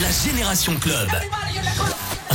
La 0.00 0.10
Génération 0.10 0.74
Club. 0.76 1.08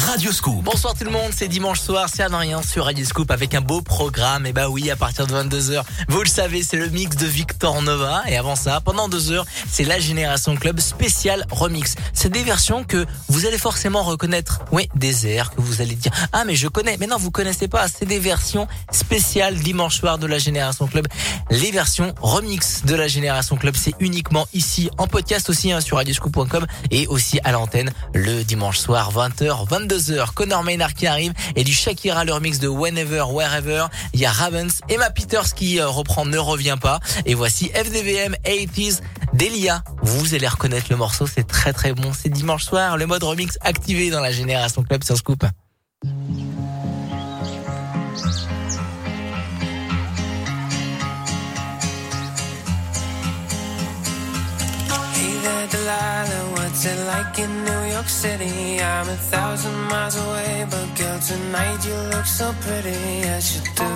Radio 0.05 0.31
Scoop. 0.31 0.63
Bonsoir 0.63 0.93
tout 0.95 1.03
le 1.03 1.11
monde, 1.11 1.31
c'est 1.35 1.47
dimanche 1.47 1.81
soir, 1.81 2.07
c'est 2.13 2.23
Adrien 2.23 2.61
sur 2.61 2.85
Radio 2.85 3.05
Scoop 3.05 3.29
avec 3.31 3.53
un 3.53 3.61
beau 3.61 3.81
programme. 3.81 4.45
Et 4.45 4.53
bah 4.53 4.69
oui, 4.69 4.89
à 4.89 4.95
partir 4.95 5.27
de 5.27 5.33
22h, 5.33 5.83
vous 6.07 6.21
le 6.21 6.29
savez, 6.29 6.63
c'est 6.63 6.77
le 6.77 6.87
mix 6.87 7.17
de 7.17 7.25
Victor 7.25 7.81
Nova. 7.81 8.23
Et 8.27 8.37
avant 8.37 8.55
ça, 8.55 8.81
pendant 8.81 9.09
deux 9.09 9.31
heures, 9.31 9.45
c'est 9.69 9.83
la 9.83 9.99
Génération 9.99 10.55
Club 10.55 10.79
spécial 10.79 11.45
remix. 11.51 11.95
C'est 12.13 12.31
des 12.31 12.43
versions 12.43 12.83
que 12.83 13.05
vous 13.27 13.45
allez 13.45 13.57
forcément 13.57 14.01
reconnaître. 14.01 14.61
Oui, 14.71 14.89
des 14.95 15.27
airs 15.27 15.51
que 15.51 15.61
vous 15.61 15.81
allez 15.81 15.95
dire, 15.95 16.11
ah 16.31 16.45
mais 16.45 16.55
je 16.55 16.67
connais. 16.67 16.97
Mais 16.97 17.07
non, 17.07 17.17
vous 17.17 17.31
connaissez 17.31 17.67
pas. 17.67 17.87
C'est 17.87 18.05
des 18.05 18.19
versions 18.19 18.67
spéciales 18.91 19.55
dimanche 19.55 19.97
soir 19.97 20.17
de 20.17 20.27
la 20.27 20.37
Génération 20.37 20.87
Club. 20.87 21.07
Les 21.51 21.71
versions 21.71 22.15
remix 22.21 22.85
de 22.85 22.95
la 22.95 23.07
Génération 23.07 23.57
Club, 23.57 23.75
c'est 23.75 23.95
uniquement 23.99 24.47
ici 24.53 24.89
en 24.97 25.07
podcast 25.07 25.49
aussi 25.49 25.71
hein, 25.71 25.81
sur 25.81 25.97
radioscoop.com 25.97 26.65
et 26.89 27.05
aussi 27.07 27.39
à 27.43 27.51
l'antenne 27.51 27.91
le 28.13 28.43
dimanche 28.43 28.79
soir 28.79 29.11
20h, 29.11 29.67
22h. 29.67 29.88
Connor 30.35 30.63
Maynard 30.63 30.93
qui 30.93 31.07
arrive 31.07 31.33
et 31.55 31.63
du 31.63 31.73
Shakira 31.73 32.23
le 32.23 32.33
remix 32.33 32.59
de 32.59 32.67
Whenever, 32.67 33.23
Wherever. 33.31 33.87
Il 34.13 34.19
y 34.19 34.25
a 34.25 34.31
Ravens, 34.31 34.81
Emma 34.87 35.09
Peters 35.09 35.53
qui 35.55 35.79
euh, 35.79 35.87
reprend 35.87 36.25
Ne 36.25 36.37
revient 36.37 36.77
pas 36.79 36.99
et 37.25 37.33
voici 37.33 37.69
FDVM 37.69 38.35
80s 38.45 39.01
Delia. 39.33 39.83
Vous 40.01 40.35
allez 40.35 40.47
reconnaître 40.47 40.87
le 40.89 40.97
morceau, 40.97 41.25
c'est 41.27 41.47
très 41.47 41.73
très 41.73 41.93
bon. 41.93 42.11
C'est 42.13 42.29
dimanche 42.29 42.65
soir, 42.65 42.97
le 42.97 43.07
mode 43.07 43.23
remix 43.23 43.57
activé 43.61 44.09
dans 44.09 44.21
la 44.21 44.31
Génération 44.31 44.83
Club 44.83 45.03
sur 45.03 45.17
Scoop. 45.17 45.43
What's 56.69 56.85
it 56.85 56.99
like 57.07 57.39
in 57.39 57.51
New 57.65 57.83
York 57.93 58.07
City? 58.07 58.79
I'm 58.79 59.09
a 59.09 59.19
thousand 59.33 59.77
miles 59.89 60.15
away, 60.15 60.67
but 60.69 60.87
girl, 60.97 61.19
tonight 61.19 61.79
you 61.85 61.97
look 62.13 62.25
so 62.25 62.53
pretty, 62.61 63.01
as 63.35 63.45
you 63.55 63.61
do. 63.75 63.91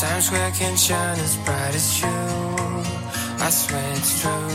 Times 0.00 0.24
Square 0.26 0.52
can 0.52 0.76
shine 0.76 1.18
as 1.26 1.36
bright 1.44 1.74
as 1.74 2.00
you, 2.00 2.18
I 3.46 3.50
swear 3.50 3.92
it's 3.98 4.20
true. 4.20 4.48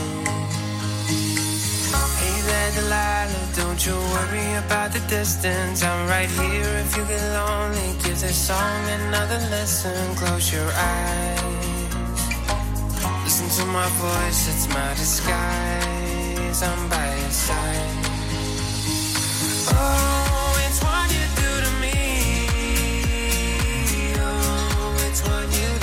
Hey 2.20 2.36
there, 2.48 2.70
Delilah, 2.76 3.46
don't 3.60 3.80
you 3.86 3.96
worry 4.14 4.48
about 4.64 4.92
the 4.92 5.02
distance. 5.08 5.82
I'm 5.84 6.08
right 6.08 6.30
here 6.40 6.72
if 6.82 6.96
you 6.96 7.04
get 7.04 7.24
lonely. 7.38 7.88
Give 8.02 8.18
this 8.20 8.38
song 8.48 8.80
another 8.98 9.38
listen. 9.50 10.16
Close 10.16 10.52
your 10.52 10.70
eyes. 10.72 11.53
Listen 13.24 13.48
to 13.48 13.64
my 13.72 13.88
voice, 13.88 14.48
it's 14.48 14.68
my 14.68 14.94
disguise. 14.94 16.62
I'm 16.62 16.88
by 16.90 17.16
your 17.20 17.30
side. 17.30 17.88
Oh, 19.72 20.64
it's 20.66 20.80
what 20.84 21.10
you 21.10 21.24
do 21.34 21.50
to 21.64 21.70
me. 21.80 21.98
Oh, 24.20 25.06
it's 25.08 25.22
what 25.26 25.46
you 25.58 25.73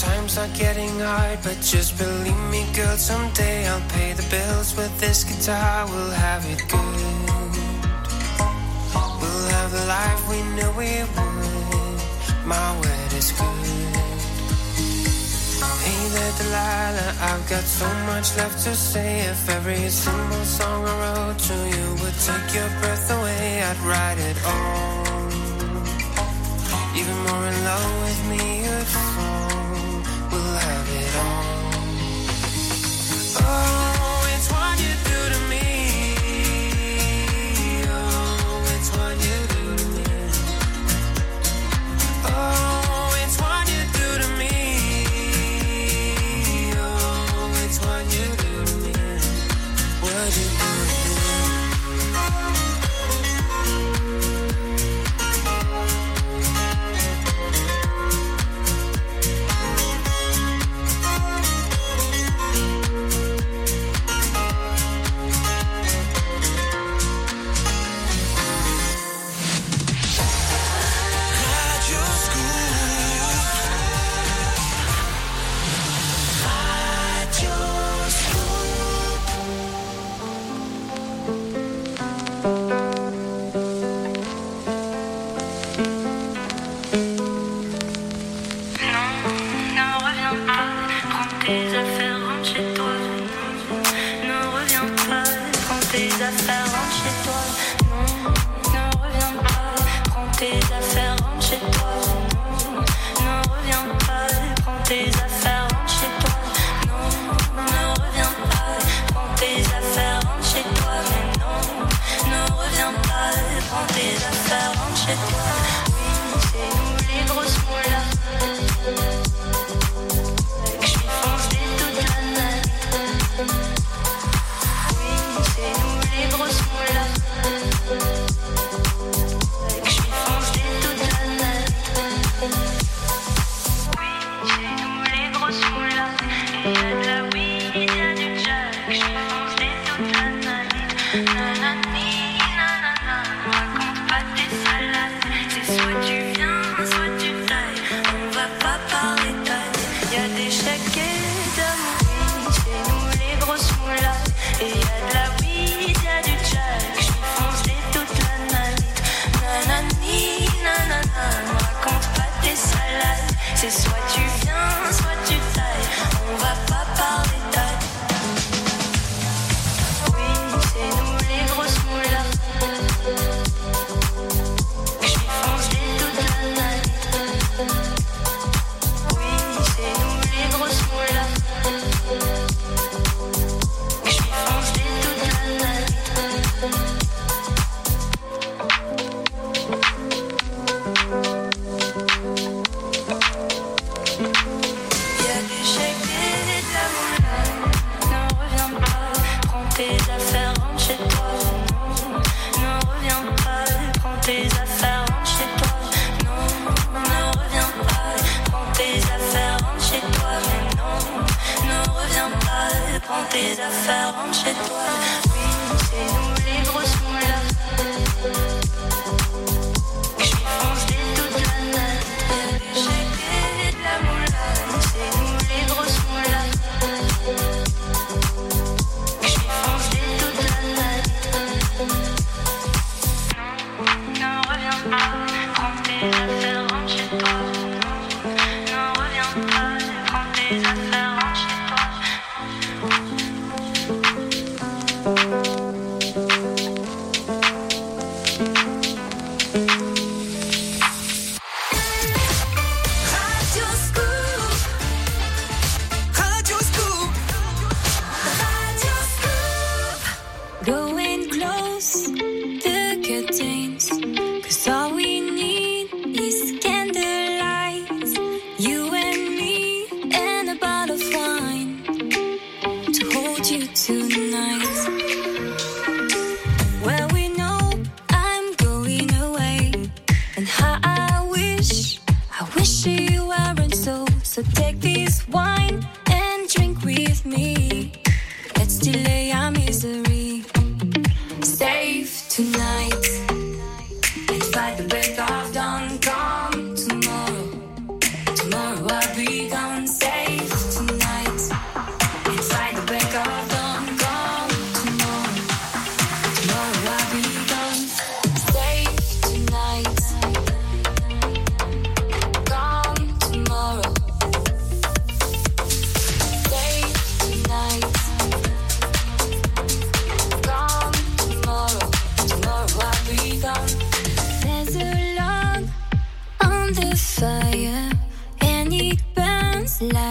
times 0.00 0.38
are 0.38 0.48
getting 0.48 1.00
hard, 1.00 1.38
but 1.42 1.58
just 1.60 1.98
believe 1.98 2.42
me, 2.50 2.64
girl. 2.72 2.96
Someday 2.96 3.66
I'll 3.66 3.88
pay 3.90 4.12
the 4.12 4.26
bills 4.30 4.76
with 4.76 4.92
this 5.00 5.24
guitar. 5.24 5.86
We'll 5.90 6.10
have 6.10 6.44
it 6.46 6.62
good. 6.68 7.00
We'll 9.20 9.48
have 9.56 9.70
the 9.72 9.84
life 9.96 10.22
we 10.30 10.38
knew 10.54 10.70
we 10.78 10.92
would. 11.14 11.98
My 12.46 12.68
word 12.78 13.12
is 13.12 13.32
good. 13.32 13.66
Hey 15.82 16.02
there, 16.14 16.34
Delilah. 16.38 17.12
I've 17.30 17.44
got 17.50 17.64
so 17.64 17.88
much 18.10 18.36
left 18.36 18.62
to 18.64 18.74
say. 18.76 19.26
If 19.26 19.48
every 19.48 19.88
single 19.88 20.44
song 20.44 20.86
I 20.86 20.94
wrote 21.02 21.38
to 21.50 21.56
you 21.74 21.86
would 22.00 22.18
take 22.28 22.48
your 22.54 22.70
breath 22.80 23.10
away, 23.18 23.62
I'd 23.68 23.80
write 23.88 24.18
it 24.30 24.38
all. 24.46 25.08
Even 26.94 27.16
more 27.26 27.46
in 27.50 27.58
love 27.64 27.92
with 28.04 28.20
me, 28.30 28.58
Oh, 33.50 33.87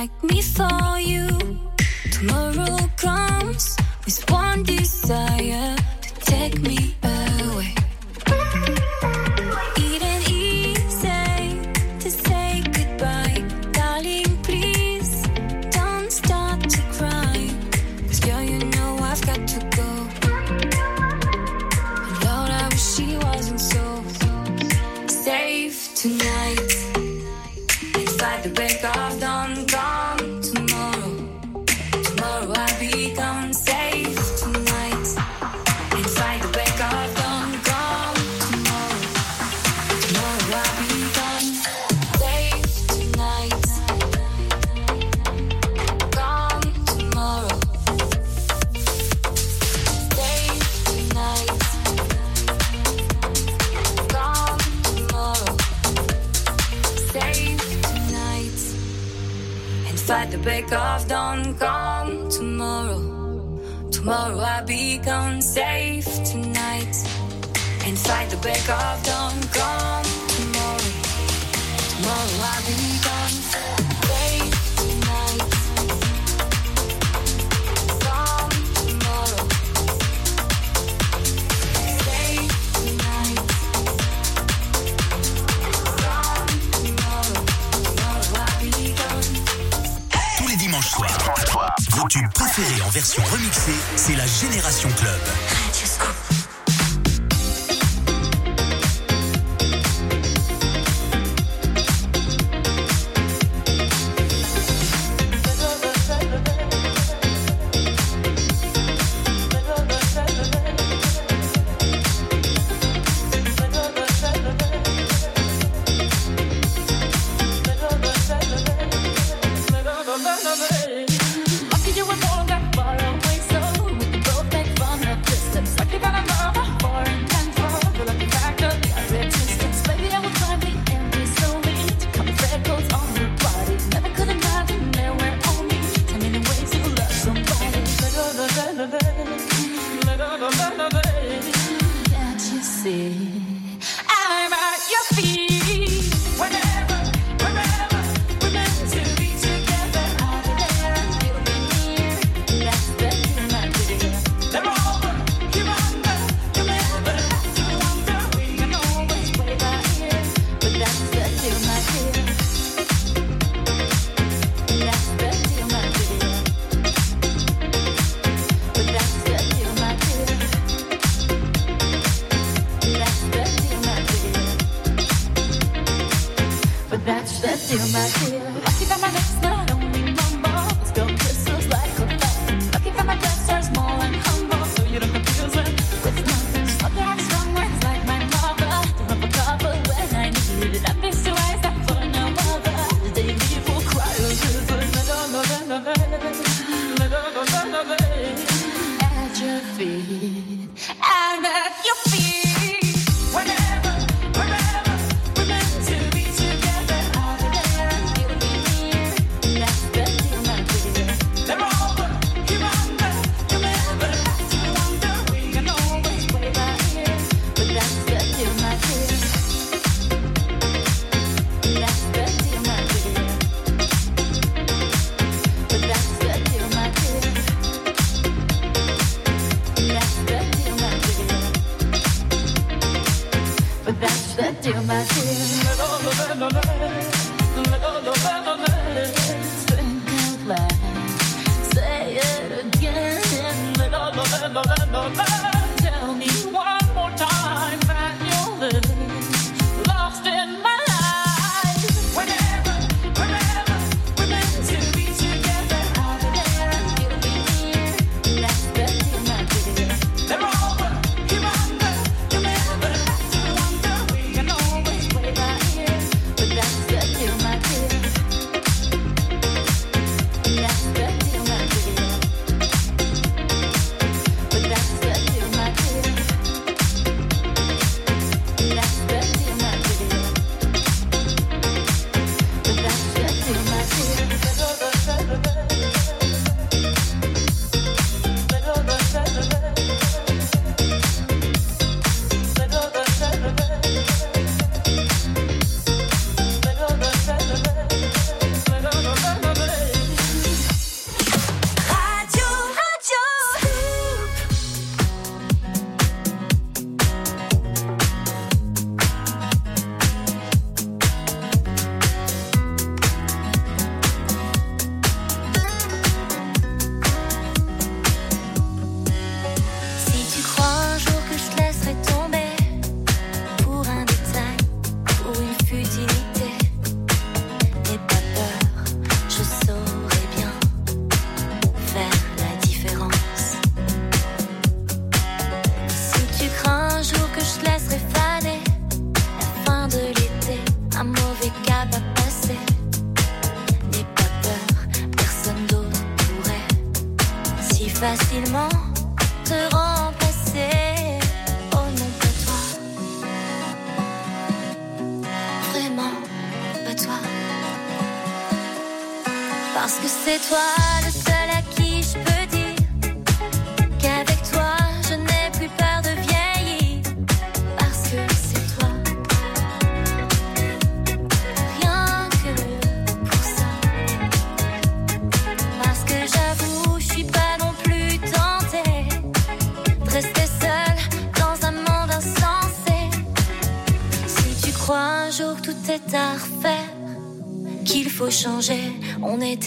like 0.07 0.23
me 0.31 0.41
saw 0.41 0.95
you. 0.97 1.46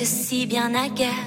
Si 0.05 0.47
bien 0.47 0.75
à 0.75 0.89
guerre. 0.89 1.20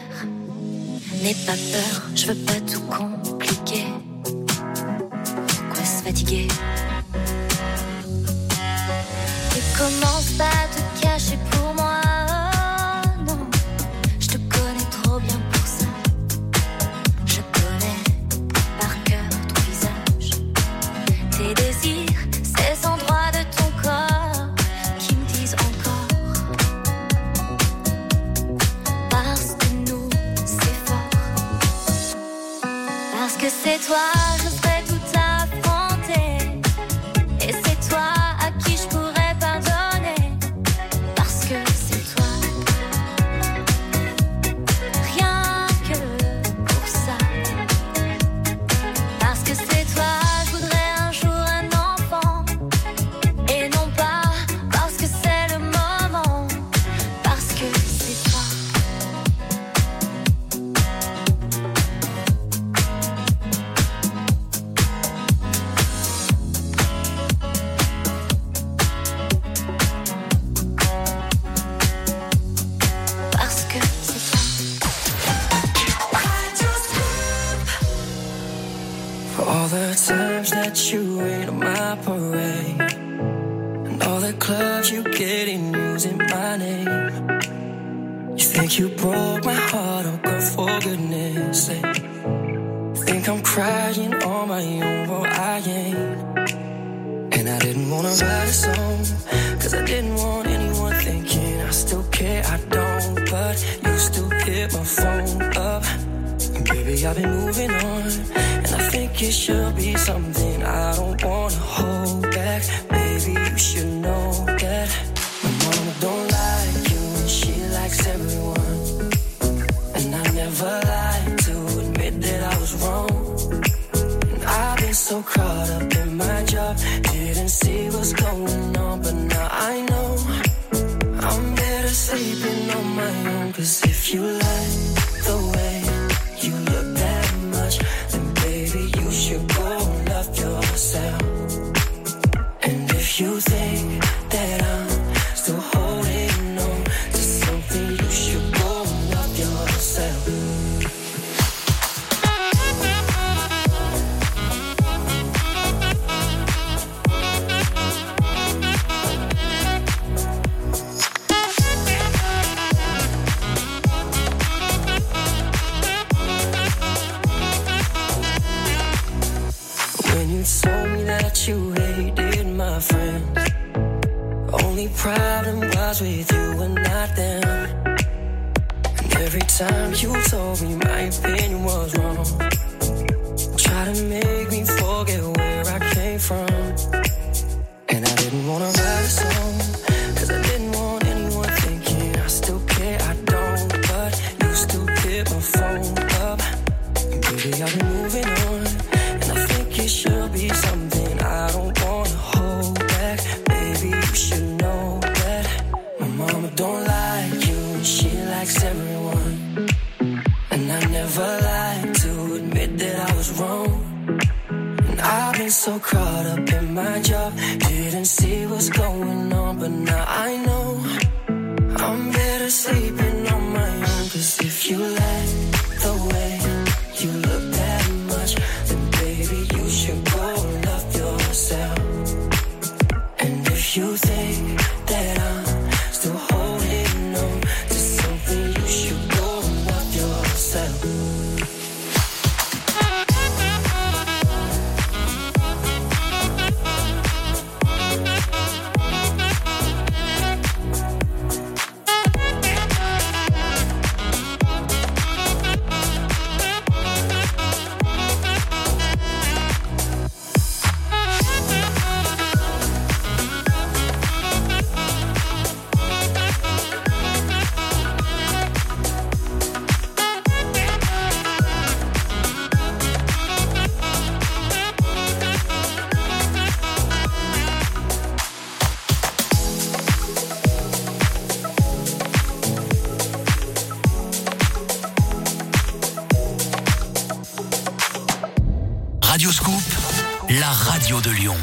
Radio 290.53 291.01
de 291.01 291.09
Lyon. 291.09 291.35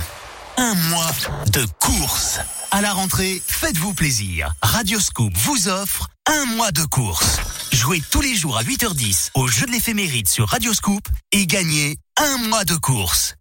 Un 0.57 0.75
mois 0.75 1.11
de 1.53 1.67
course. 1.81 2.39
À 2.71 2.81
la 2.81 2.93
rentrée, 2.93 3.43
faites-vous 3.45 3.93
plaisir. 3.93 4.53
Radio 4.63 5.01
Scoop 5.01 5.33
vous 5.37 5.69
offre 5.69 6.07
un 6.27 6.45
mois 6.55 6.71
de 6.71 6.85
course. 6.85 7.41
Jouez 7.73 8.01
tous 8.11 8.21
les 8.21 8.37
jours 8.37 8.57
à 8.57 8.63
8h10 8.63 9.31
au 9.35 9.49
jeu 9.49 9.67
de 9.67 9.73
l'éphéméride 9.73 10.29
sur 10.29 10.49
Radio 10.49 10.73
Scoop 10.73 11.09
et 11.33 11.47
gagnez 11.47 11.97
un 12.17 12.39
mois 12.49 12.65
de 12.65 12.77
course. 12.77 13.35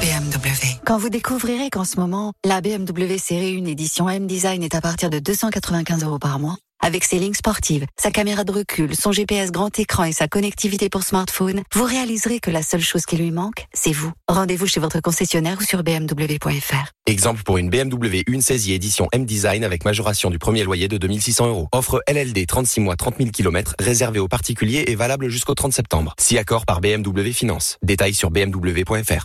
BMW. 0.00 0.80
Quand 0.84 0.98
vous 0.98 1.08
découvrirez 1.08 1.70
qu'en 1.70 1.84
ce 1.84 1.98
moment, 1.98 2.32
la 2.44 2.60
BMW 2.60 3.18
série 3.18 3.58
1 3.58 3.66
édition 3.66 4.08
M-Design 4.08 4.62
est 4.62 4.74
à 4.74 4.80
partir 4.80 5.08
de 5.08 5.18
295 5.18 6.04
euros 6.04 6.18
par 6.18 6.38
mois, 6.38 6.56
avec 6.80 7.04
ses 7.04 7.18
lignes 7.18 7.34
sportives, 7.34 7.86
sa 7.98 8.10
caméra 8.10 8.44
de 8.44 8.52
recul, 8.52 8.94
son 8.94 9.12
GPS 9.12 9.50
grand 9.50 9.78
écran 9.78 10.04
et 10.04 10.12
sa 10.12 10.28
connectivité 10.28 10.88
pour 10.88 11.02
smartphone, 11.02 11.62
vous 11.74 11.84
réaliserez 11.84 12.40
que 12.40 12.50
la 12.50 12.62
seule 12.62 12.80
chose 12.82 13.06
qui 13.06 13.16
lui 13.16 13.30
manque, 13.30 13.66
c'est 13.72 13.92
vous. 13.92 14.12
Rendez-vous 14.28 14.66
chez 14.66 14.80
votre 14.80 15.00
concessionnaire 15.00 15.58
ou 15.60 15.64
sur 15.64 15.82
bmw.fr. 15.82 16.92
Exemple 17.06 17.42
pour 17.42 17.58
une 17.58 17.70
BMW 17.70 18.22
1.16 18.28 18.72
édition 18.72 19.08
M-Design 19.12 19.64
avec 19.64 19.84
majoration 19.84 20.30
du 20.30 20.38
premier 20.38 20.64
loyer 20.64 20.88
de 20.88 20.98
2600 20.98 21.48
euros. 21.48 21.68
Offre 21.72 22.02
LLD 22.08 22.46
36 22.46 22.80
mois 22.80 22.96
30 22.96 23.16
000 23.18 23.30
km 23.30 23.74
réservée 23.78 24.20
aux 24.20 24.28
particuliers 24.28 24.84
et 24.86 24.94
valable 24.94 25.28
jusqu'au 25.28 25.54
30 25.54 25.72
septembre. 25.72 26.14
Si 26.18 26.38
accord 26.38 26.66
par 26.66 26.80
BMW 26.80 27.32
Finance. 27.32 27.78
Détails 27.82 28.14
sur 28.14 28.30
bmw.fr. 28.30 29.24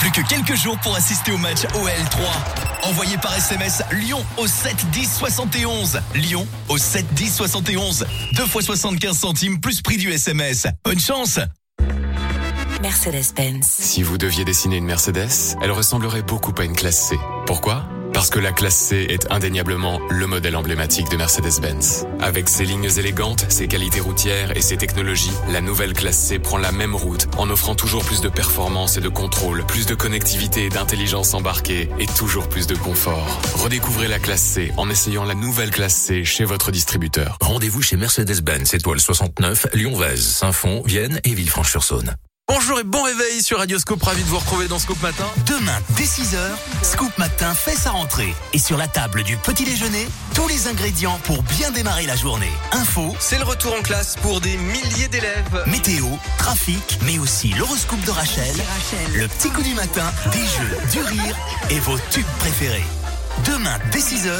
Plus 0.00 0.10
que 0.12 0.26
quelques 0.26 0.56
jours 0.56 0.78
pour 0.78 0.96
assister 0.96 1.30
au 1.30 1.36
match 1.36 1.64
OL3. 1.74 2.88
Envoyez 2.88 3.18
par 3.18 3.36
SMS 3.36 3.82
Lyon 3.92 4.24
au 4.38 4.46
7 4.46 4.74
10 4.90 5.16
71. 5.18 6.00
Lyon 6.14 6.46
au 6.68 6.78
7 6.78 7.04
10 7.12 7.34
71. 7.34 8.06
2 8.32 8.46
fois 8.46 8.62
75 8.62 9.18
centimes 9.18 9.60
plus 9.60 9.82
prix 9.82 9.98
du 9.98 10.10
SMS. 10.10 10.66
Bonne 10.84 11.00
chance 11.00 11.38
Mercedes-Benz. 12.82 13.66
Si 13.66 14.02
vous 14.02 14.16
deviez 14.16 14.44
dessiner 14.44 14.76
une 14.78 14.86
Mercedes, 14.86 15.56
elle 15.60 15.70
ressemblerait 15.70 16.22
beaucoup 16.22 16.54
à 16.56 16.64
une 16.64 16.74
classe 16.74 17.08
C. 17.08 17.16
Pourquoi? 17.46 17.84
Parce 18.14 18.30
que 18.30 18.38
la 18.38 18.52
classe 18.52 18.76
C 18.76 19.06
est 19.08 19.30
indéniablement 19.30 20.00
le 20.08 20.26
modèle 20.26 20.56
emblématique 20.56 21.08
de 21.10 21.16
Mercedes-Benz. 21.16 22.06
Avec 22.20 22.48
ses 22.48 22.64
lignes 22.64 22.88
élégantes, 22.98 23.44
ses 23.50 23.68
qualités 23.68 24.00
routières 24.00 24.56
et 24.56 24.62
ses 24.62 24.78
technologies, 24.78 25.30
la 25.50 25.60
nouvelle 25.60 25.92
classe 25.92 26.18
C 26.18 26.38
prend 26.38 26.56
la 26.56 26.72
même 26.72 26.94
route 26.94 27.28
en 27.36 27.50
offrant 27.50 27.74
toujours 27.74 28.02
plus 28.02 28.22
de 28.22 28.30
performance 28.30 28.96
et 28.96 29.00
de 29.00 29.10
contrôle, 29.10 29.64
plus 29.66 29.84
de 29.84 29.94
connectivité 29.94 30.64
et 30.64 30.70
d'intelligence 30.70 31.34
embarquée 31.34 31.90
et 31.98 32.06
toujours 32.06 32.48
plus 32.48 32.66
de 32.66 32.74
confort. 32.74 33.40
Redécouvrez 33.56 34.08
la 34.08 34.18
classe 34.18 34.42
C 34.42 34.72
en 34.78 34.88
essayant 34.88 35.24
la 35.24 35.34
nouvelle 35.34 35.70
classe 35.70 35.96
C 35.96 36.24
chez 36.24 36.44
votre 36.44 36.70
distributeur. 36.70 37.36
Rendez-vous 37.42 37.82
chez 37.82 37.96
Mercedes-Benz 37.96 38.72
étoile 38.74 39.00
69, 39.00 39.66
Lyon-Vèze, 39.74 40.26
Saint-Fond, 40.26 40.82
Vienne 40.86 41.20
et 41.24 41.34
Villefranche-sur-Saône. 41.34 42.16
Bonjour 42.52 42.80
et 42.80 42.82
bon 42.82 43.00
réveil 43.04 43.44
sur 43.44 43.58
Radio 43.58 43.78
Scoop, 43.78 44.02
ravi 44.02 44.24
de 44.24 44.28
vous 44.28 44.40
retrouver 44.40 44.66
dans 44.66 44.80
Scoop 44.80 45.00
Matin. 45.02 45.24
Demain, 45.46 45.78
dès 45.90 46.02
6h, 46.02 46.36
Scoop 46.82 47.16
Matin 47.16 47.54
fait 47.54 47.76
sa 47.76 47.92
rentrée. 47.92 48.34
Et 48.52 48.58
sur 48.58 48.76
la 48.76 48.88
table 48.88 49.22
du 49.22 49.36
petit 49.36 49.62
déjeuner, 49.62 50.08
tous 50.34 50.48
les 50.48 50.66
ingrédients 50.66 51.20
pour 51.22 51.44
bien 51.44 51.70
démarrer 51.70 52.06
la 52.06 52.16
journée. 52.16 52.50
Info, 52.72 53.14
C'est 53.20 53.38
le 53.38 53.44
retour 53.44 53.72
en 53.78 53.82
classe 53.82 54.16
pour 54.16 54.40
des 54.40 54.56
milliers 54.56 55.06
d'élèves. 55.06 55.62
météo, 55.68 56.06
trafic, 56.38 56.98
mais 57.06 57.20
aussi 57.20 57.50
l'horoscope 57.50 58.04
de 58.04 58.10
Rachel, 58.10 58.56
le 59.14 59.28
petit 59.28 59.50
coup 59.50 59.62
du 59.62 59.74
matin, 59.74 60.10
des 60.32 60.40
jeux, 60.40 60.76
du 60.90 61.02
rire 61.02 61.36
et 61.70 61.78
vos 61.78 61.98
tubes 62.10 62.26
préférés. 62.40 62.84
Demain, 63.46 63.78
dès 63.92 64.00
6h, 64.00 64.32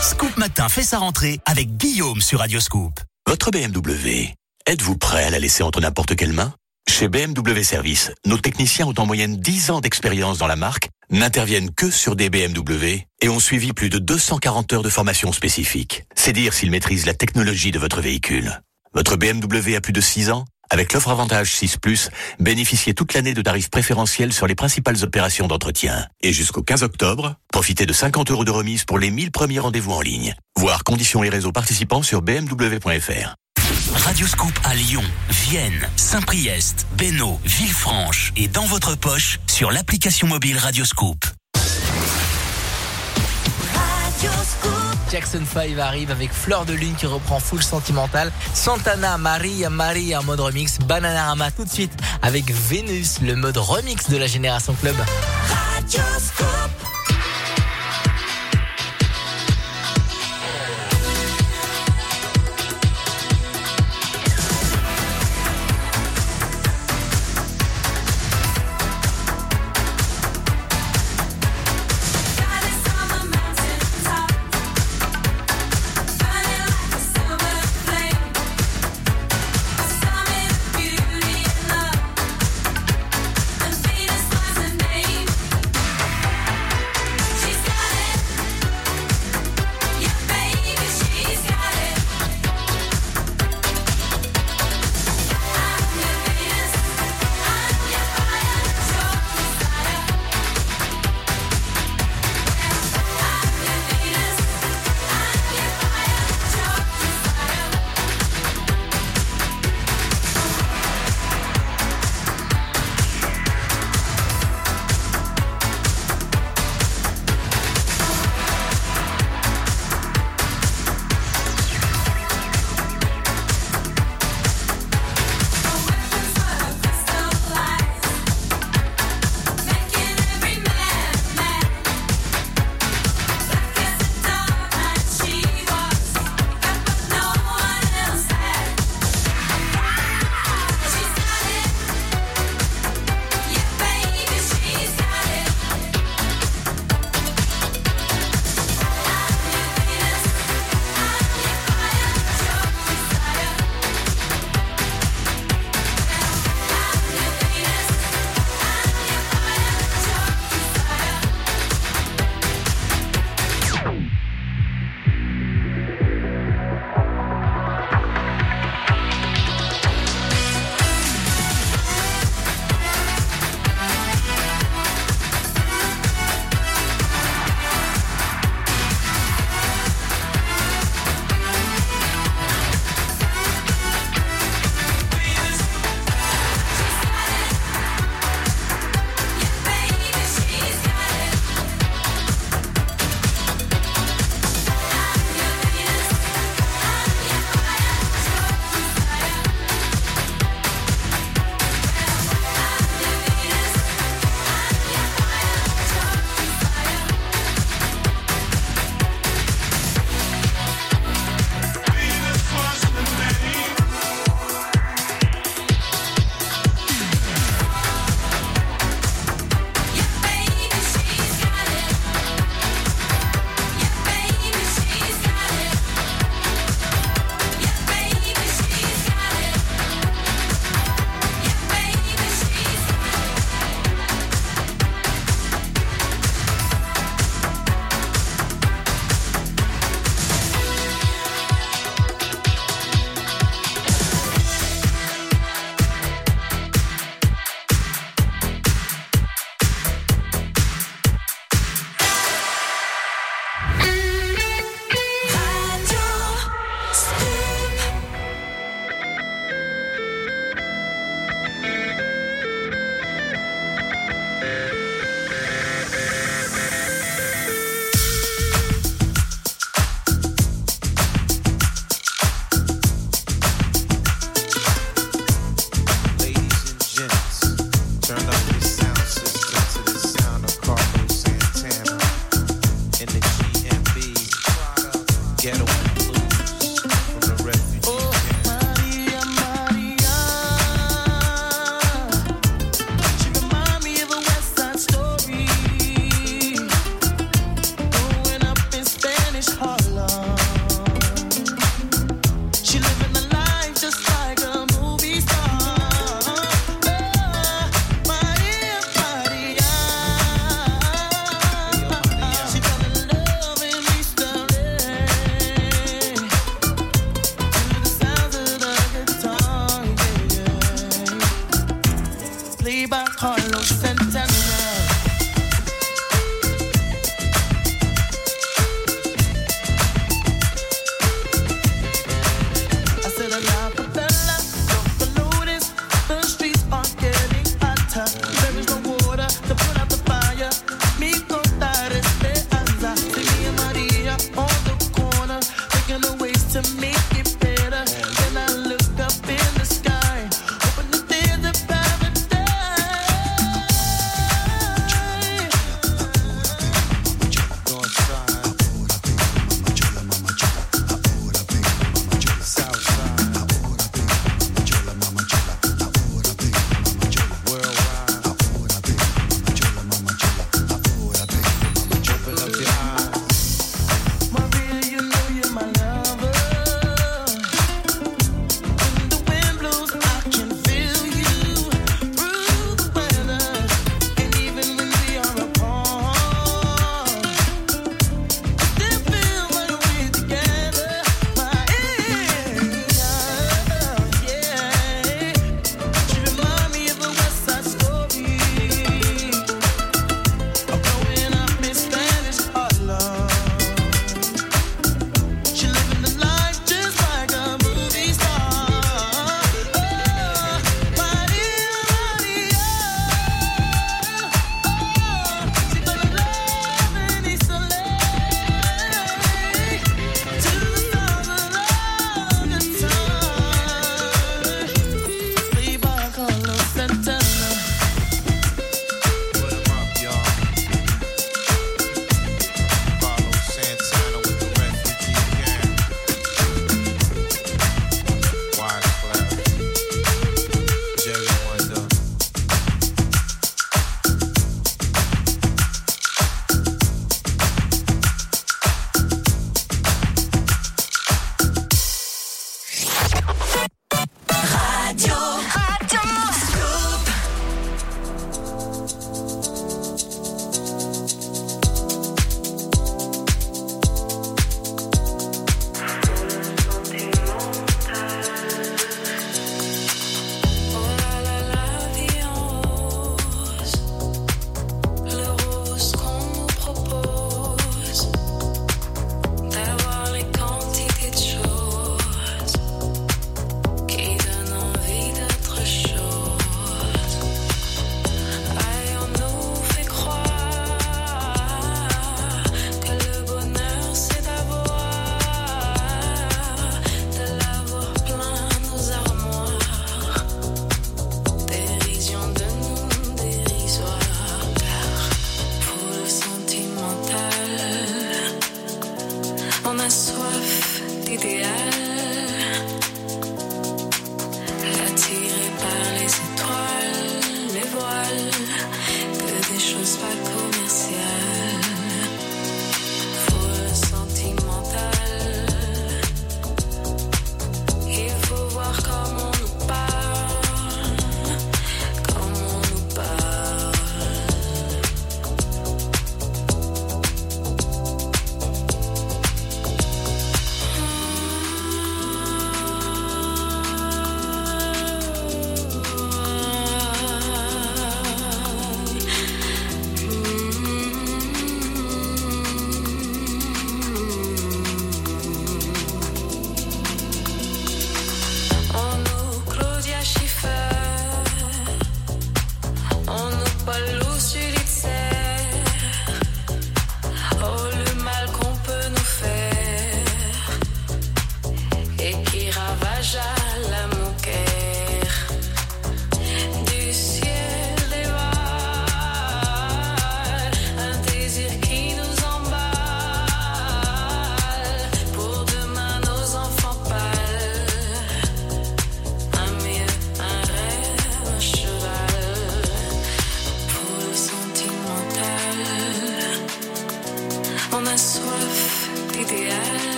Scoop 0.00 0.34
Matin 0.38 0.70
fait 0.70 0.82
sa 0.82 0.96
rentrée 0.96 1.40
avec 1.44 1.76
Guillaume 1.76 2.22
sur 2.22 2.38
Radio 2.38 2.58
Scoop. 2.58 2.98
Votre 3.26 3.50
BMW, 3.50 4.32
êtes-vous 4.68 4.98
prêt 4.98 5.24
à 5.24 5.30
la 5.30 5.38
laisser 5.38 5.62
entre 5.62 5.80
n'importe 5.80 6.14
quelles 6.14 6.34
mains 6.34 6.52
Chez 6.86 7.08
BMW 7.08 7.62
Service, 7.62 8.12
nos 8.26 8.36
techniciens 8.36 8.86
ont 8.86 8.94
en 8.98 9.06
moyenne 9.06 9.38
10 9.38 9.70
ans 9.70 9.80
d'expérience 9.80 10.36
dans 10.36 10.46
la 10.46 10.56
marque, 10.56 10.90
n'interviennent 11.08 11.70
que 11.74 11.90
sur 11.90 12.16
des 12.16 12.28
BMW 12.28 13.06
et 13.22 13.30
ont 13.30 13.40
suivi 13.40 13.72
plus 13.72 13.88
de 13.88 13.98
240 13.98 14.70
heures 14.74 14.82
de 14.82 14.90
formation 14.90 15.32
spécifique. 15.32 16.04
C'est 16.14 16.34
dire 16.34 16.52
s'ils 16.52 16.70
maîtrisent 16.70 17.06
la 17.06 17.14
technologie 17.14 17.70
de 17.70 17.78
votre 17.78 18.02
véhicule. 18.02 18.60
Votre 18.92 19.16
BMW 19.16 19.74
a 19.74 19.80
plus 19.80 19.94
de 19.94 20.02
6 20.02 20.30
ans 20.32 20.44
avec 20.68 20.92
l'offre 20.92 21.08
Avantage 21.08 21.50
6⁇ 21.54 21.78
bénéficiez 22.38 22.92
toute 22.92 23.14
l'année 23.14 23.32
de 23.32 23.40
tarifs 23.40 23.70
préférentiels 23.70 24.34
sur 24.34 24.46
les 24.46 24.54
principales 24.54 25.02
opérations 25.02 25.48
d'entretien. 25.48 26.06
Et 26.20 26.34
jusqu'au 26.34 26.62
15 26.62 26.82
octobre, 26.82 27.36
profitez 27.50 27.86
de 27.86 27.94
50 27.94 28.30
euros 28.32 28.44
de 28.44 28.50
remise 28.50 28.84
pour 28.84 28.98
les 28.98 29.10
1000 29.10 29.30
premiers 29.30 29.60
rendez-vous 29.60 29.92
en 29.92 30.02
ligne. 30.02 30.34
Voir 30.58 30.84
conditions 30.84 31.24
et 31.24 31.30
réseaux 31.30 31.52
participants 31.52 32.02
sur 32.02 32.20
bmw.fr. 32.20 33.34
Radio 33.94 34.26
Scoop 34.26 34.52
à 34.64 34.74
Lyon, 34.74 35.02
Vienne, 35.28 35.88
Saint-Priest, 35.96 36.86
Bénaud, 36.96 37.38
Villefranche 37.44 38.32
et 38.36 38.48
dans 38.48 38.64
votre 38.64 38.96
poche 38.96 39.40
sur 39.46 39.70
l'application 39.70 40.26
mobile 40.26 40.58
Radio 40.58 40.84
Scoop. 40.84 41.24
Jackson 45.10 45.42
5 45.50 45.78
arrive 45.78 46.10
avec 46.10 46.32
Fleur 46.32 46.66
de 46.66 46.74
Lune 46.74 46.94
qui 46.96 47.06
reprend 47.06 47.40
full 47.40 47.62
sentimental. 47.62 48.30
Santana, 48.52 49.16
Maria, 49.16 49.70
Maria 49.70 50.20
en 50.20 50.24
mode 50.24 50.40
remix. 50.40 50.78
Bananarama 50.80 51.50
tout 51.50 51.64
de 51.64 51.70
suite 51.70 51.92
avec 52.22 52.50
Vénus, 52.50 53.20
le 53.22 53.34
mode 53.34 53.56
remix 53.56 54.10
de 54.10 54.16
la 54.16 54.26
Génération 54.26 54.74
Club. 54.74 54.96
Beauty 55.86 55.98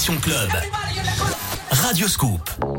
Club. 0.00 0.50
Radio 1.68 2.08
Scoop. 2.08 2.69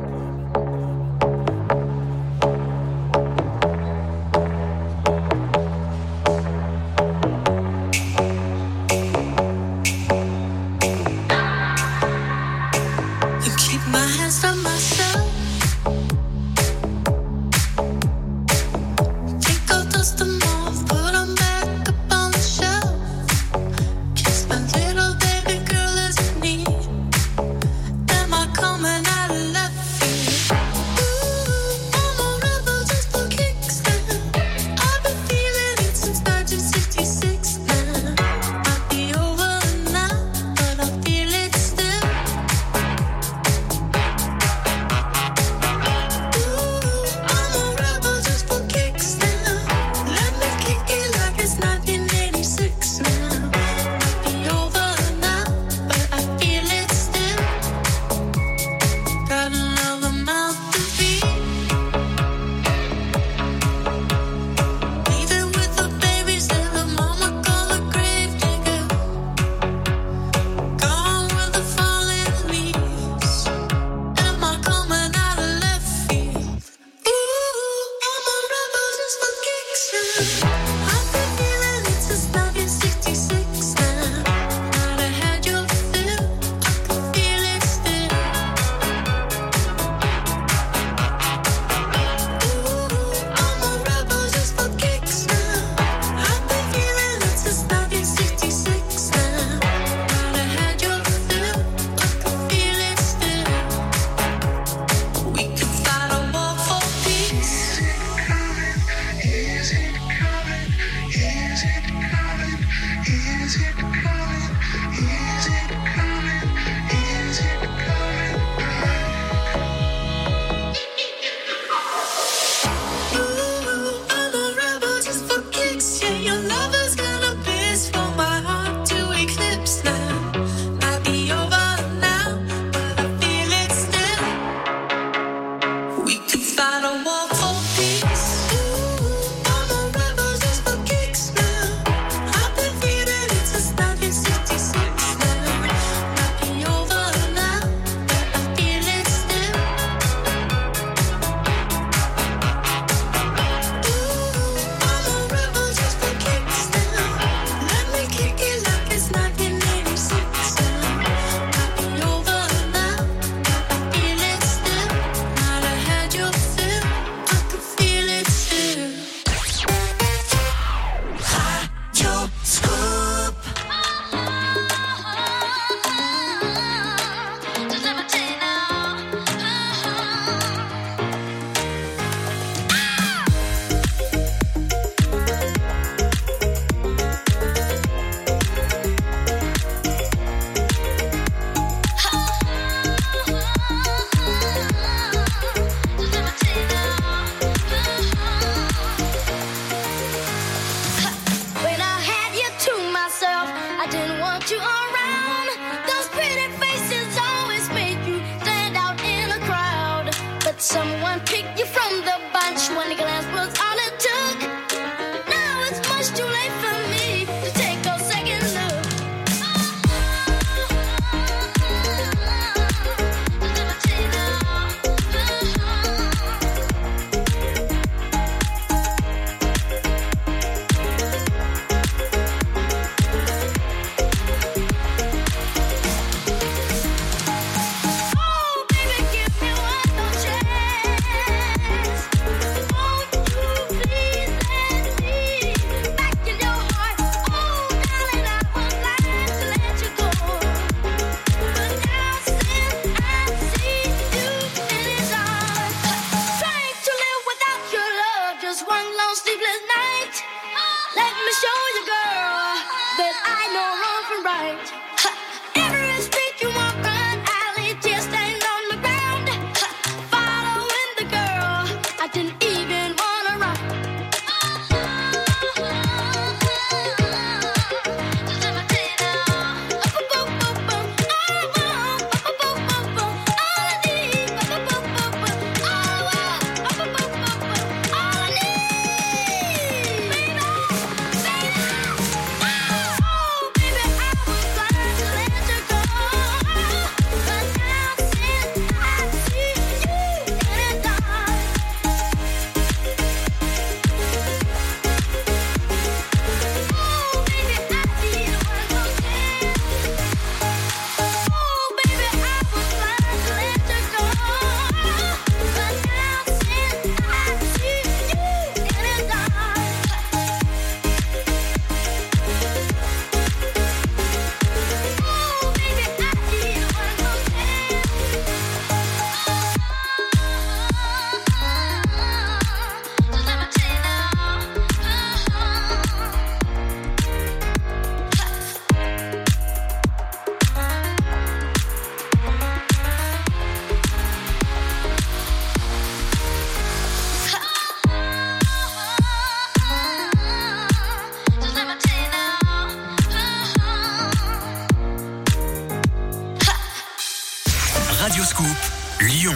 Radioscoop, 358.12 358.58
Lyon. 359.00 359.36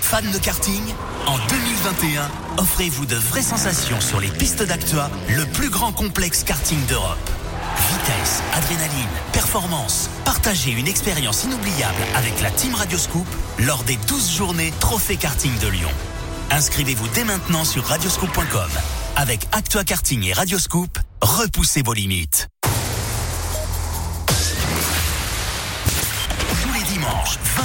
Fan 0.00 0.30
de 0.30 0.38
karting 0.38 0.80
En 1.26 1.36
2021, 1.48 2.30
offrez-vous 2.56 3.04
de 3.04 3.16
vraies 3.16 3.42
sensations 3.42 4.00
sur 4.00 4.20
les 4.20 4.28
pistes 4.28 4.62
d'Actua, 4.62 5.10
le 5.28 5.44
plus 5.44 5.70
grand 5.70 5.90
complexe 5.90 6.44
karting 6.44 6.78
d'Europe. 6.86 7.18
Vitesse, 7.88 8.44
adrénaline, 8.52 9.08
performance. 9.32 10.08
Partagez 10.24 10.70
une 10.70 10.86
expérience 10.86 11.42
inoubliable 11.42 12.00
avec 12.14 12.40
la 12.42 12.52
Team 12.52 12.76
Radioscoop 12.76 13.26
lors 13.58 13.82
des 13.82 13.96
12 14.06 14.36
journées 14.36 14.72
Trophée 14.78 15.16
Karting 15.16 15.58
de 15.58 15.66
Lyon. 15.66 15.90
Inscrivez-vous 16.52 17.08
dès 17.16 17.24
maintenant 17.24 17.64
sur 17.64 17.84
radioscoop.com. 17.84 18.70
Avec 19.16 19.48
Actua 19.50 19.82
Karting 19.82 20.22
et 20.28 20.32
Radioscoop, 20.32 20.96
repoussez 21.22 21.82
vos 21.82 21.92
limites. 21.92 22.46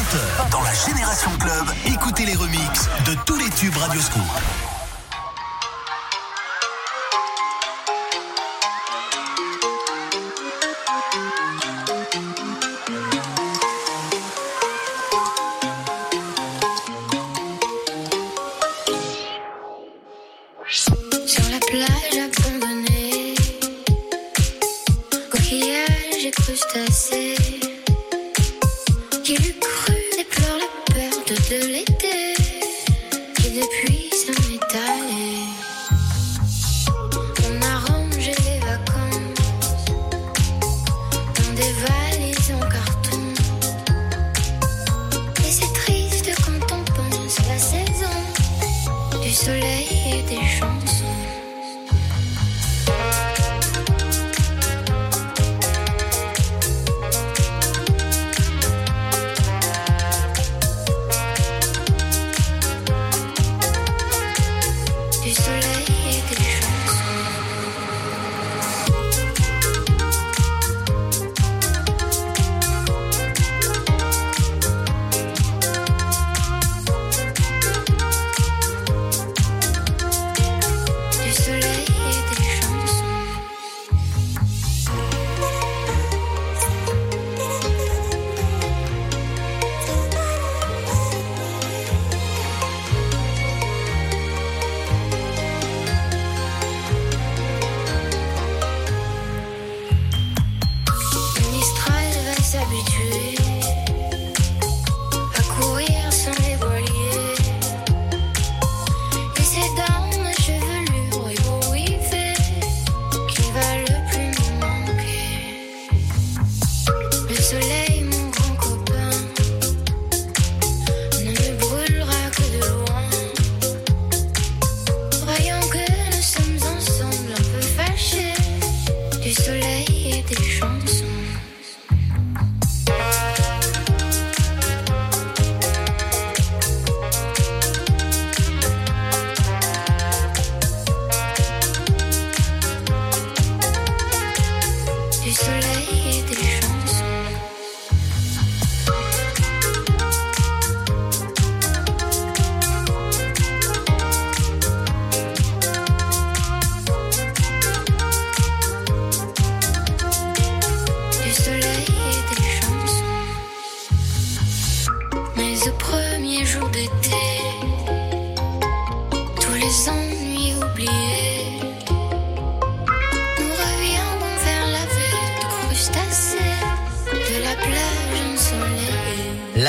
20h, 0.08 0.50
dans 0.52 0.62
la 0.62 0.74
Génération 0.74 1.32
Club, 1.40 1.66
écoutez 1.86 2.26
les 2.26 2.36
remixes 2.36 2.88
de 3.06 3.16
tous 3.26 3.36
les 3.36 3.50
tubes 3.50 3.76
Radioscoop. 3.76 4.67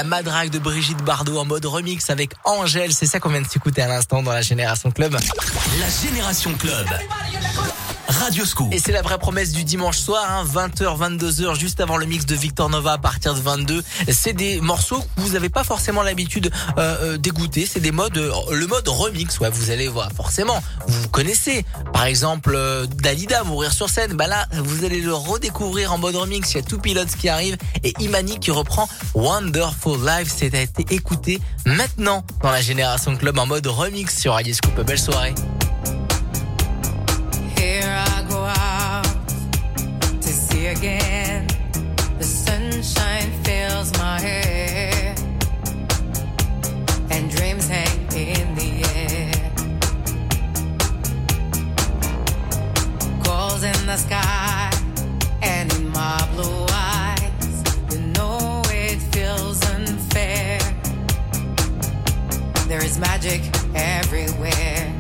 Madrague 0.08 0.50
de 0.50 0.58
Brigitte 0.58 1.02
Bardot 1.04 1.38
en 1.38 1.44
mode 1.44 1.64
remix 1.66 2.10
avec 2.10 2.32
Angèle, 2.44 2.92
c'est 2.92 3.06
ça 3.06 3.20
qu'on 3.20 3.28
vient 3.28 3.42
de 3.42 3.46
s'écouter 3.46 3.82
à 3.82 3.88
l'instant 3.88 4.22
dans 4.22 4.32
la 4.32 4.42
Génération 4.42 4.90
Club. 4.90 5.12
La 5.12 5.88
Génération 6.08 6.52
Club. 6.54 6.86
Radioscoop. 8.28 8.68
Et 8.74 8.78
c'est 8.78 8.92
la 8.92 9.00
vraie 9.00 9.16
promesse 9.16 9.52
du 9.52 9.64
dimanche 9.64 9.96
soir, 9.96 10.22
hein, 10.30 10.44
20h, 10.44 10.98
22h, 10.98 11.58
juste 11.58 11.80
avant 11.80 11.96
le 11.96 12.04
mix 12.04 12.26
de 12.26 12.34
Victor 12.34 12.68
Nova 12.68 12.92
à 12.92 12.98
partir 12.98 13.32
de 13.32 13.40
22. 13.40 13.82
C'est 14.10 14.34
des 14.34 14.60
morceaux 14.60 15.00
que 15.00 15.22
vous 15.22 15.30
n'avez 15.30 15.48
pas 15.48 15.64
forcément 15.64 16.02
l'habitude 16.02 16.50
euh, 16.76 17.14
euh, 17.14 17.16
d'écouter. 17.16 17.64
C'est 17.64 17.80
des 17.80 17.90
modes, 17.90 18.18
euh, 18.18 18.30
le 18.50 18.66
mode 18.66 18.86
remix. 18.86 19.40
Ouais, 19.40 19.48
vous 19.48 19.70
allez 19.70 19.88
voir, 19.88 20.12
forcément, 20.12 20.62
vous 20.86 21.08
connaissez. 21.08 21.64
Par 21.94 22.04
exemple, 22.04 22.52
euh, 22.54 22.84
Dalida, 22.84 23.44
mourir 23.44 23.72
sur 23.72 23.88
scène. 23.88 24.12
Bah 24.12 24.26
là, 24.26 24.46
vous 24.52 24.84
allez 24.84 25.00
le 25.00 25.14
redécouvrir 25.14 25.94
en 25.94 25.96
mode 25.96 26.16
remix. 26.16 26.52
Il 26.52 26.56
y 26.56 26.60
a 26.60 26.62
tout 26.62 26.78
pilote 26.78 27.08
qui 27.08 27.30
arrive 27.30 27.56
et 27.82 27.94
Imani 27.98 28.38
qui 28.40 28.50
reprend 28.50 28.90
Wonderful 29.14 30.04
Life. 30.04 30.30
C'est 30.36 30.54
a 30.54 30.60
été 30.60 30.84
écouté 30.94 31.40
maintenant 31.64 32.26
dans 32.42 32.50
la 32.50 32.60
Génération 32.60 33.16
Club 33.16 33.38
en 33.38 33.46
mode 33.46 33.66
remix 33.66 34.18
sur 34.18 34.34
Radio 34.34 34.52
Scoop. 34.52 34.78
Belle 34.84 34.98
soirée. 34.98 35.34
Again. 40.78 41.46
The 42.18 42.24
sunshine 42.24 43.30
fills 43.42 43.92
my 43.98 44.20
hair, 44.20 45.14
and 47.10 47.30
dreams 47.30 47.68
hang 47.68 47.98
in 48.16 48.54
the 48.54 48.70
air. 48.94 49.32
Calls 53.24 53.62
in 53.64 53.86
the 53.86 53.96
sky, 53.96 54.70
and 55.42 55.72
in 55.74 55.88
my 55.90 56.28
blue 56.32 56.66
eyes, 56.70 57.62
you 57.90 58.00
know 58.16 58.62
it 58.66 59.00
feels 59.12 59.60
unfair. 59.70 60.58
There 62.68 62.84
is 62.84 62.98
magic 62.98 63.40
everywhere. 63.74 64.97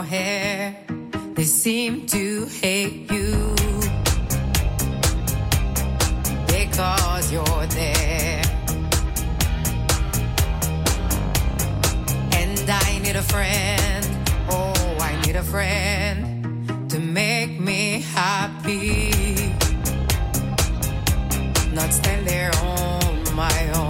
your 0.00 0.08
hair. 0.08 0.76
They 1.34 1.44
seem 1.44 2.06
to 2.06 2.46
hate 2.46 3.10
you 3.10 3.54
because 6.46 7.32
you're 7.32 7.66
there. 7.66 8.42
And 12.32 12.70
I 12.86 12.98
need 13.02 13.16
a 13.16 13.26
friend. 13.34 14.06
Oh, 14.48 14.96
I 15.00 15.20
need 15.26 15.36
a 15.36 15.42
friend 15.42 16.90
to 16.90 16.98
make 16.98 17.60
me 17.60 18.02
happy. 18.14 19.10
Not 21.74 21.92
stand 21.92 22.26
there 22.26 22.52
on 22.62 23.34
my 23.34 23.72
own. 23.74 23.89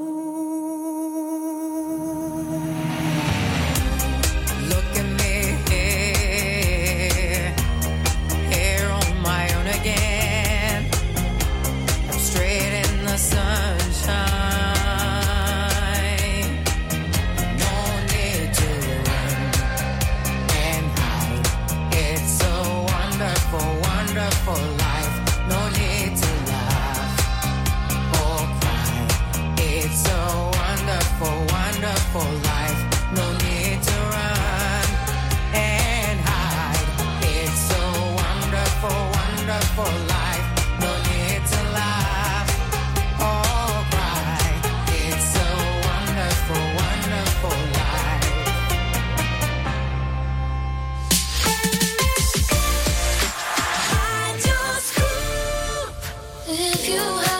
you 56.91 57.30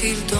tildo 0.00 0.39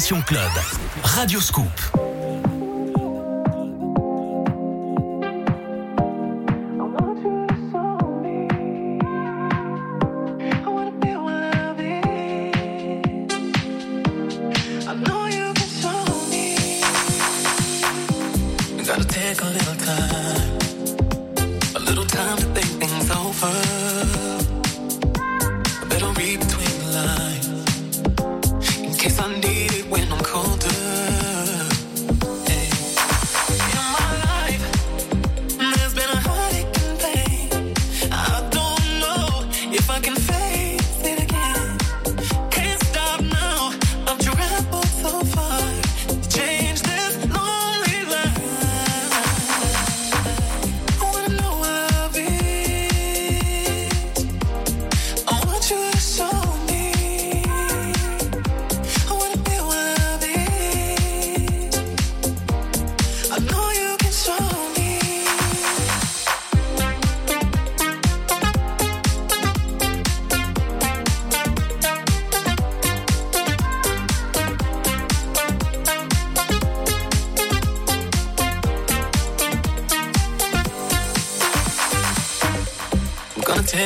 Club. 0.00 0.50
Radio 1.02 1.38
Scoop. 1.38 1.81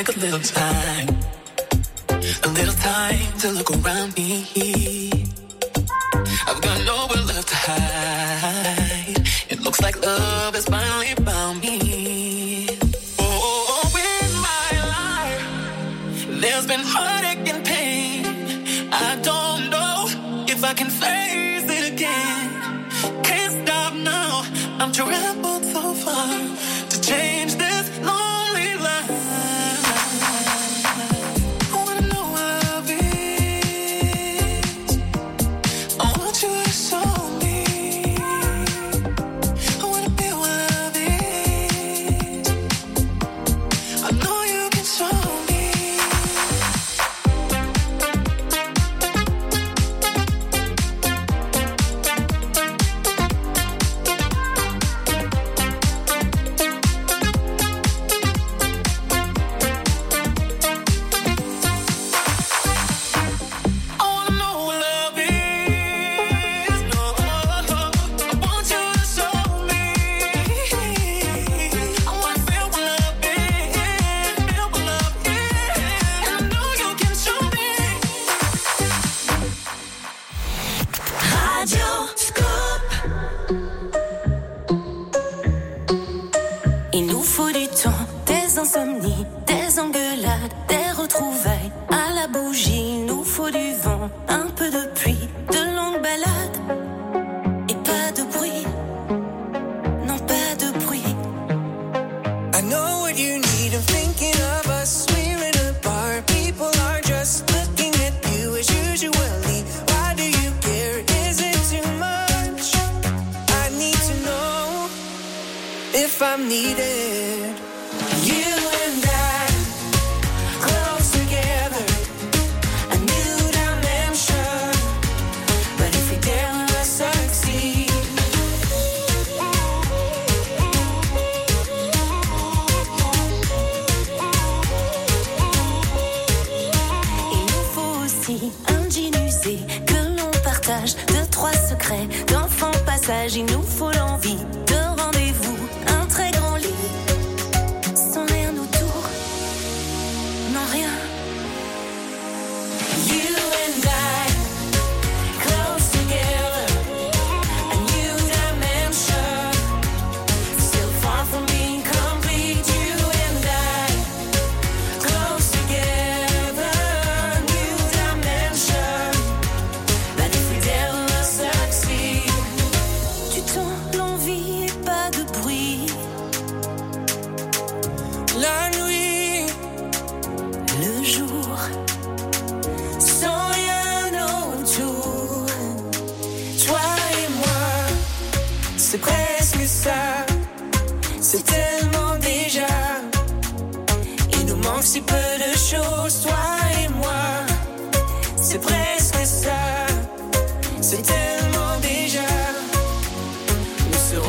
take 0.05 0.15
a 0.15 0.21
little 0.21 0.41
time, 0.41 1.09
a 2.45 2.49
little 2.49 2.75
time 2.75 3.39
to 3.39 3.51
look 3.51 3.71
around 3.71 4.15
me. 4.15 4.66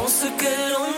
Ce 0.08 0.26
que 0.26 0.72
l'on 0.72 0.97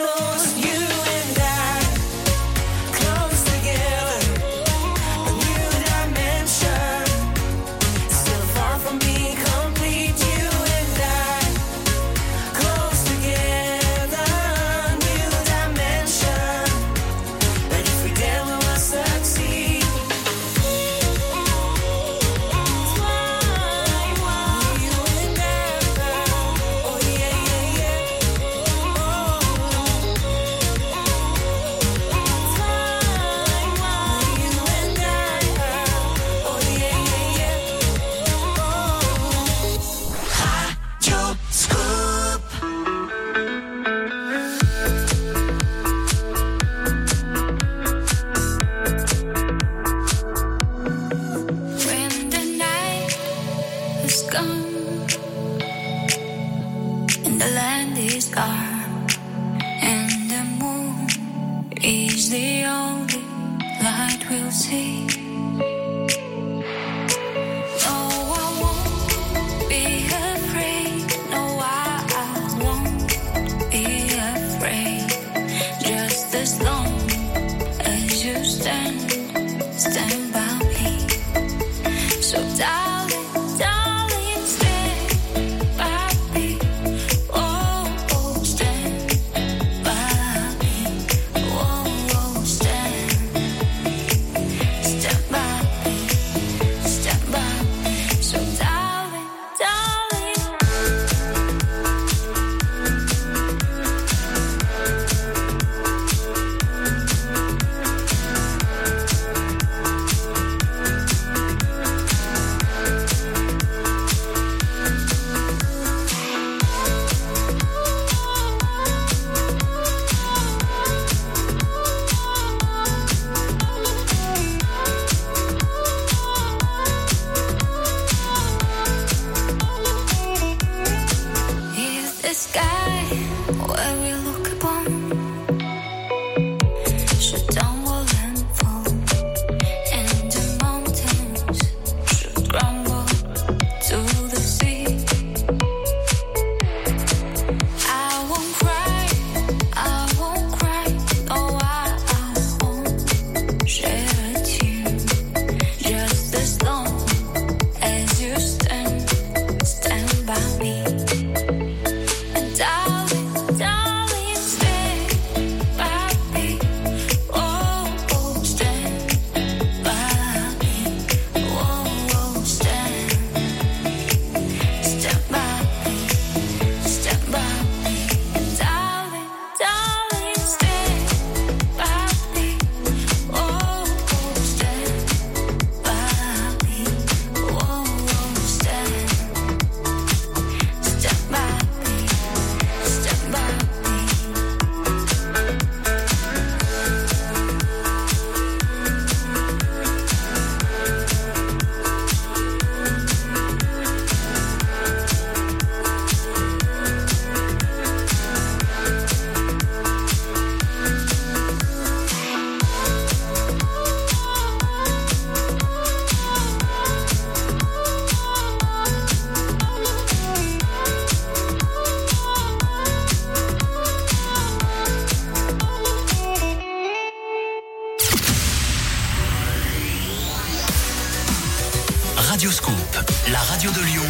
la 233.32 233.40
radio 233.40 233.70
de 233.72 233.82
Lyon, 233.82 234.06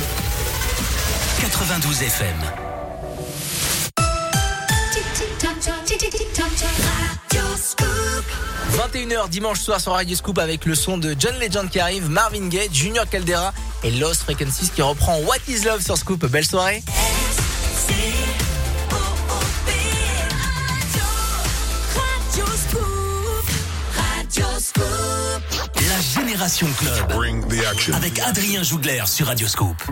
92 1.42 2.04
FM. 2.04 2.36
21h 8.78 9.30
dimanche 9.30 9.60
soir 9.60 9.82
sur 9.82 9.92
Radio 9.92 10.16
Scoop 10.16 10.38
avec 10.40 10.66
le 10.66 10.76
son 10.76 10.98
de 10.98 11.16
John 11.20 11.38
Legend 11.40 11.70
qui 11.70 11.80
arrive, 11.80 12.10
Marvin 12.10 12.48
Gaye, 12.48 12.70
Junior 12.72 13.10
Caldera 13.10 13.54
et 13.84 13.92
Los 13.92 14.16
Frequencies 14.16 14.70
qui 14.74 14.82
reprend 14.82 15.18
What 15.20 15.38
Is 15.50 15.66
Love 15.66 15.84
sur 15.84 15.98
Scoop. 15.98 16.26
Belle 16.26 16.46
soirée. 16.46 16.82
Avec 27.94 28.20
Adrien 28.20 28.64
Jougler 28.64 29.04
sur 29.06 29.28
Radioscope. 29.28 29.84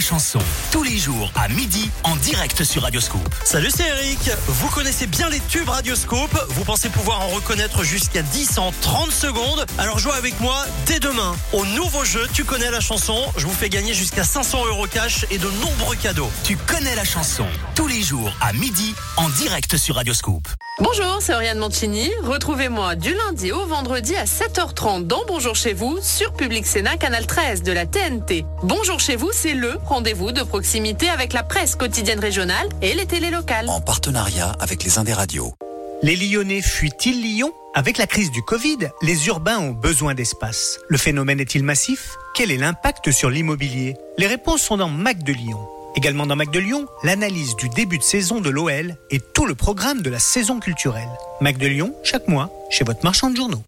Chanson. 0.00 0.59
Tous 0.70 0.84
les 0.84 0.98
jours 0.98 1.32
à 1.34 1.48
midi 1.48 1.90
en 2.04 2.14
direct 2.14 2.62
sur 2.62 2.82
Radioscoop. 2.82 3.28
Salut, 3.44 3.70
c'est 3.74 3.88
Eric. 3.88 4.30
Vous 4.46 4.68
connaissez 4.68 5.08
bien 5.08 5.28
les 5.28 5.40
tubes 5.40 5.68
Radioscope. 5.68 6.46
Vous 6.50 6.64
pensez 6.64 6.88
pouvoir 6.88 7.22
en 7.22 7.28
reconnaître 7.28 7.82
jusqu'à 7.82 8.22
10 8.22 8.58
en 8.58 8.72
30 8.80 9.10
secondes. 9.10 9.66
Alors 9.78 9.98
jouez 9.98 10.12
avec 10.12 10.38
moi 10.40 10.64
dès 10.86 11.00
demain. 11.00 11.34
Au 11.52 11.66
nouveau 11.66 12.04
jeu, 12.04 12.24
tu 12.32 12.44
connais 12.44 12.70
la 12.70 12.78
chanson. 12.78 13.16
Je 13.36 13.46
vous 13.46 13.52
fais 13.52 13.68
gagner 13.68 13.94
jusqu'à 13.94 14.22
500 14.22 14.66
euros 14.66 14.86
cash 14.86 15.26
et 15.32 15.38
de 15.38 15.48
nombreux 15.60 15.96
cadeaux. 15.96 16.30
Tu 16.44 16.56
connais 16.56 16.94
la 16.94 17.04
chanson. 17.04 17.46
Tous 17.74 17.88
les 17.88 18.02
jours 18.02 18.32
à 18.40 18.52
midi 18.52 18.94
en 19.16 19.28
direct 19.28 19.76
sur 19.76 19.96
Radioscoop. 19.96 20.46
Bonjour, 20.78 21.18
c'est 21.20 21.34
Oriane 21.34 21.58
Mancini. 21.58 22.10
Retrouvez-moi 22.22 22.94
du 22.94 23.12
lundi 23.12 23.50
au 23.50 23.66
vendredi 23.66 24.14
à 24.14 24.24
7h30 24.24 25.06
dans 25.06 25.24
Bonjour 25.26 25.54
chez 25.54 25.74
vous 25.74 25.98
sur 26.00 26.32
Public 26.32 26.66
Sénat 26.66 26.96
Canal 26.96 27.26
13 27.26 27.62
de 27.62 27.72
la 27.72 27.86
TNT. 27.86 28.46
Bonjour 28.62 28.98
chez 29.00 29.16
vous, 29.16 29.30
c'est 29.32 29.54
le 29.54 29.74
rendez-vous 29.84 30.32
de 30.32 30.42
proximité 30.60 31.08
avec 31.08 31.32
la 31.32 31.42
presse 31.42 31.74
quotidienne 31.74 32.20
régionale 32.20 32.68
et 32.82 32.92
les 32.92 33.06
télés 33.06 33.30
locales. 33.30 33.66
En 33.70 33.80
partenariat 33.80 34.54
avec 34.60 34.84
les 34.84 34.98
Indes 34.98 35.08
radios. 35.08 35.54
Les 36.02 36.16
Lyonnais 36.16 36.60
fuient-ils 36.60 37.18
Lyon? 37.18 37.50
Avec 37.72 37.96
la 37.96 38.06
crise 38.06 38.30
du 38.30 38.42
Covid, 38.42 38.90
les 39.00 39.26
urbains 39.28 39.58
ont 39.58 39.70
besoin 39.70 40.12
d'espace. 40.12 40.78
Le 40.88 40.98
phénomène 40.98 41.40
est-il 41.40 41.64
massif? 41.64 42.10
Quel 42.34 42.50
est 42.50 42.58
l'impact 42.58 43.10
sur 43.10 43.30
l'immobilier? 43.30 43.96
Les 44.18 44.26
réponses 44.26 44.60
sont 44.60 44.76
dans 44.76 44.90
Mac 44.90 45.22
de 45.22 45.32
Lyon. 45.32 45.66
Également 45.96 46.26
dans 46.26 46.36
Mac 46.36 46.50
de 46.50 46.58
Lyon, 46.58 46.86
l'analyse 47.04 47.56
du 47.56 47.70
début 47.70 47.96
de 47.96 48.02
saison 48.02 48.42
de 48.42 48.50
l'OL 48.50 48.98
et 49.10 49.18
tout 49.18 49.46
le 49.46 49.54
programme 49.54 50.02
de 50.02 50.10
la 50.10 50.18
saison 50.18 50.60
culturelle. 50.60 51.08
Mac 51.40 51.56
de 51.56 51.68
Lyon, 51.68 51.94
chaque 52.04 52.28
mois, 52.28 52.50
chez 52.68 52.84
votre 52.84 53.02
marchand 53.02 53.30
de 53.30 53.36
journaux. 53.36 53.62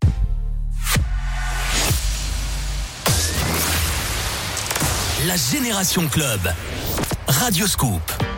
La 5.26 5.36
Génération 5.36 6.06
Club. 6.08 6.52
Radioscoop. 7.40 8.31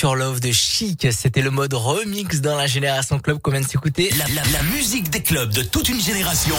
Love 0.00 0.40
de 0.40 0.52
Chic. 0.52 1.06
C'était 1.12 1.42
le 1.42 1.50
mode 1.50 1.74
remix 1.74 2.40
dans 2.40 2.56
la 2.56 2.66
Génération 2.66 3.18
Club 3.18 3.38
qu'on 3.38 3.50
vient 3.50 3.60
de 3.60 3.66
s'écouter. 3.66 4.12
La 4.52 4.62
musique 4.64 5.10
des 5.10 5.22
clubs 5.22 5.52
de 5.52 5.62
toute 5.62 5.88
une 5.88 6.00
génération. 6.00 6.54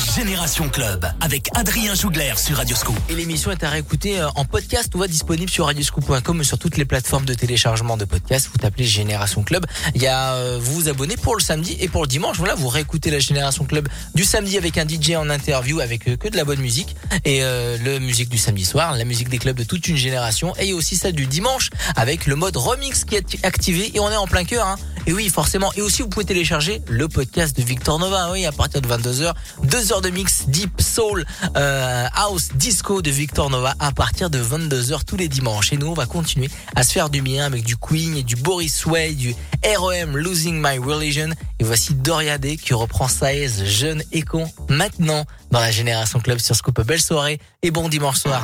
Génération 0.00 0.68
Club 0.70 1.06
avec 1.20 1.50
Adrien 1.54 1.94
Jougler 1.94 2.32
sur 2.36 2.56
Radioscoop. 2.56 2.96
Et 3.10 3.14
l'émission 3.14 3.50
est 3.50 3.62
à 3.62 3.68
réécouter 3.68 4.18
euh, 4.18 4.28
en 4.34 4.44
podcast 4.44 4.94
ou 4.94 4.98
va 4.98 5.06
disponible 5.06 5.50
sur 5.50 5.66
radioscoop.com 5.66 6.40
et 6.40 6.44
sur 6.44 6.58
toutes 6.58 6.78
les 6.78 6.86
plateformes 6.86 7.26
de 7.26 7.34
téléchargement 7.34 7.96
de 7.96 8.06
podcasts. 8.06 8.48
Vous 8.50 8.58
tapez 8.58 8.84
Génération 8.84 9.42
Club. 9.42 9.66
Il 9.94 10.02
y 10.02 10.06
a 10.06 10.34
euh, 10.34 10.58
vous 10.60 10.74
vous 10.74 10.88
abonnez 10.88 11.16
pour 11.16 11.36
le 11.36 11.42
samedi 11.42 11.76
et 11.80 11.88
pour 11.88 12.02
le 12.02 12.08
dimanche. 12.08 12.38
Voilà, 12.38 12.54
vous 12.54 12.68
réécoutez 12.68 13.10
la 13.10 13.18
Génération 13.18 13.64
Club 13.64 13.88
du 14.14 14.24
samedi 14.24 14.56
avec 14.56 14.78
un 14.78 14.88
DJ 14.88 15.12
en 15.16 15.28
interview 15.28 15.80
avec 15.80 16.08
euh, 16.08 16.16
que 16.16 16.28
de 16.28 16.36
la 16.36 16.44
bonne 16.44 16.60
musique 16.60 16.96
et 17.24 17.42
euh, 17.42 17.76
le 17.78 17.98
musique 17.98 18.30
du 18.30 18.38
samedi 18.38 18.64
soir, 18.64 18.96
la 18.96 19.04
musique 19.04 19.28
des 19.28 19.38
clubs 19.38 19.56
de 19.56 19.64
toute 19.64 19.86
une 19.86 19.96
génération 19.96 20.54
et 20.58 20.72
aussi 20.72 20.96
celle 20.96 21.14
du 21.14 21.26
dimanche 21.26 21.70
avec 21.94 22.26
le 22.26 22.36
mode 22.36 22.56
remix 22.56 23.04
qui 23.04 23.16
est 23.16 23.44
activé 23.44 23.90
et 23.94 24.00
on 24.00 24.10
est 24.10 24.16
en 24.16 24.26
plein 24.26 24.44
cœur. 24.44 24.66
Hein. 24.66 24.76
Et 25.06 25.12
oui, 25.12 25.28
forcément. 25.28 25.72
Et 25.76 25.82
aussi, 25.82 26.02
vous 26.02 26.08
pouvez 26.08 26.24
télécharger 26.24 26.82
le 26.88 27.08
podcast 27.08 27.56
de 27.56 27.62
Victor 27.62 27.98
Nova. 27.98 28.30
Oui, 28.32 28.44
à 28.46 28.52
partir 28.52 28.80
de 28.80 28.88
22h, 28.88 29.32
deux 29.64 29.92
heures 29.92 30.02
de 30.02 30.10
mix 30.10 30.44
deep 30.48 30.80
soul, 30.80 31.24
euh, 31.56 32.06
house, 32.14 32.50
disco 32.54 33.02
de 33.02 33.10
Victor 33.10 33.50
Nova 33.50 33.74
à 33.78 33.92
partir 33.92 34.30
de 34.30 34.38
22h 34.38 35.04
tous 35.04 35.16
les 35.16 35.28
dimanches. 35.28 35.72
Et 35.72 35.76
nous, 35.76 35.88
on 35.88 35.94
va 35.94 36.06
continuer 36.06 36.50
à 36.76 36.82
se 36.82 36.92
faire 36.92 37.10
du 37.10 37.22
bien 37.22 37.44
avec 37.44 37.64
du 37.64 37.76
Queen 37.76 38.16
et 38.16 38.22
du 38.22 38.36
Boris 38.36 38.86
Way, 38.86 39.14
du 39.14 39.34
REM 39.64 40.16
Losing 40.16 40.60
My 40.62 40.78
Religion. 40.78 41.30
Et 41.58 41.64
voici 41.64 41.94
Doria 41.94 42.38
Day 42.38 42.56
qui 42.56 42.74
reprend 42.74 43.08
Saez, 43.08 43.64
jeune 43.64 44.02
et 44.12 44.22
con, 44.22 44.50
maintenant 44.68 45.24
dans 45.50 45.60
la 45.60 45.70
Génération 45.70 46.20
Club 46.20 46.38
sur 46.38 46.54
Scoop. 46.54 46.80
Belle 46.82 47.00
soirée 47.00 47.40
et 47.62 47.70
bon 47.70 47.88
dimanche 47.88 48.18
soir. 48.18 48.42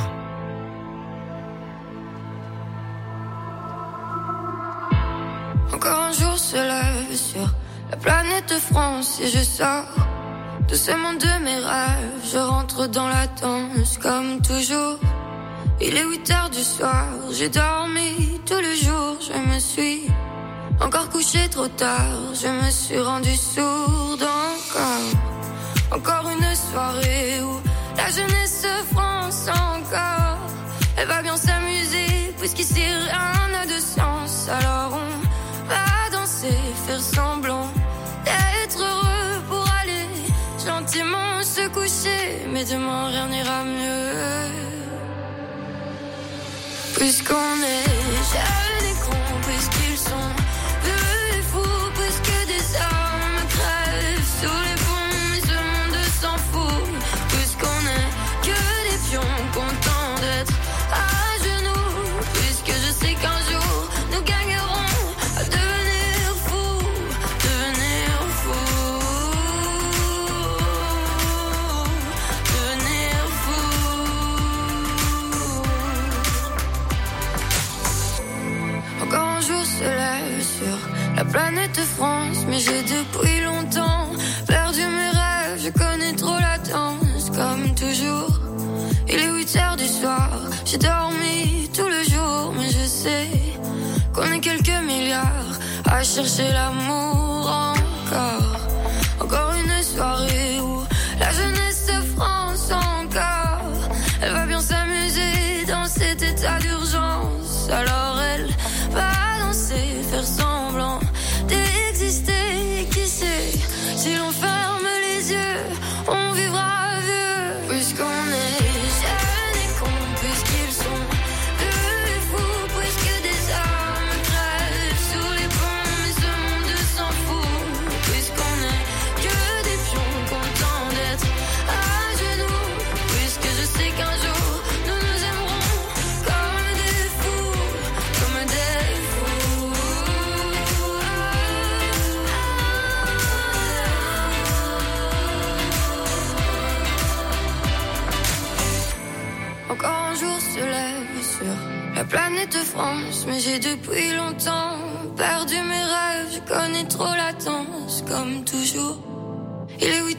Encore 5.73 5.96
sur 7.17 7.49
la 7.89 7.97
planète 7.97 8.53
France 8.71 9.19
et 9.21 9.27
je 9.27 9.43
sors 9.43 9.85
monde 10.97 11.17
de 11.17 11.43
mes 11.43 11.55
rêves. 11.55 12.31
Je 12.31 12.37
rentre 12.37 12.87
dans 12.87 13.07
la 13.07 13.27
danse 13.41 13.97
comme 13.97 14.41
toujours. 14.41 14.99
Il 15.81 15.95
est 15.95 16.03
8 16.03 16.31
heures 16.31 16.49
du 16.49 16.63
soir, 16.63 17.05
j'ai 17.31 17.49
dormi 17.49 18.39
tout 18.45 18.61
le 18.61 18.73
jour. 18.75 19.17
Je 19.21 19.53
me 19.53 19.59
suis 19.59 20.07
encore 20.79 21.09
couché 21.09 21.47
trop 21.49 21.67
tard. 21.67 22.33
Je 22.33 22.47
me 22.47 22.69
suis 22.69 22.99
rendu 22.99 23.35
sourde 23.35 24.23
encore. 24.23 25.97
Encore 25.97 26.29
une 26.29 26.55
soirée 26.55 27.41
où 27.41 27.59
la 27.97 28.09
jeunesse 28.09 28.61
se 28.63 28.93
France 28.93 29.47
encore. 29.49 30.37
Elle 30.97 31.07
va 31.07 31.21
bien 31.21 31.37
s'amuser 31.37 32.33
puisqu'ici 32.37 32.81
rien 32.81 33.47
n'a 33.51 33.65
de 33.65 33.79
sens. 33.79 34.49
Alors 34.49 34.99
on 35.01 35.26
va 36.41 36.49
danser, 36.49 36.57
faire 36.85 37.01
semblant 37.01 37.67
d'être 38.23 38.79
heureux 38.79 39.41
pour 39.49 39.65
aller 39.81 40.05
gentiment 40.65 41.41
se 41.43 41.67
coucher. 41.69 42.45
Mais 42.51 42.65
demain 42.65 43.07
rien 43.07 43.27
n'ira 43.27 43.63
mieux. 43.63 44.51
Puisqu'on 46.95 47.35
est 47.35 47.85
jeunes 48.31 48.66
planète 81.31 81.79
France, 81.95 82.45
mais 82.47 82.59
j'ai 82.59 82.83
depuis 82.83 83.41
longtemps 83.41 84.07
perdu 84.47 84.81
mes 84.81 85.09
rêves. 85.09 85.61
Je 85.65 85.69
connais 85.69 86.13
trop 86.13 86.39
la 86.39 86.57
danse, 86.59 87.29
comme 87.35 87.73
toujours. 87.75 88.39
Il 89.09 89.19
est 89.19 89.31
8 89.31 89.55
heures 89.57 89.75
du 89.75 89.87
soir, 89.87 90.29
j'ai 90.65 90.77
dormi 90.77 91.69
tout 91.73 91.87
le 91.87 92.03
jour, 92.03 92.53
mais 92.57 92.69
je 92.69 92.85
sais 92.85 93.27
qu'on 94.13 94.29
est 94.31 94.39
quelques 94.39 94.81
milliards 94.85 95.55
à 95.89 96.03
chercher 96.03 96.51
l'amour 96.51 97.49
encore. 97.73 98.59
Encore 99.21 99.53
une 99.53 99.83
soirée 99.83 100.56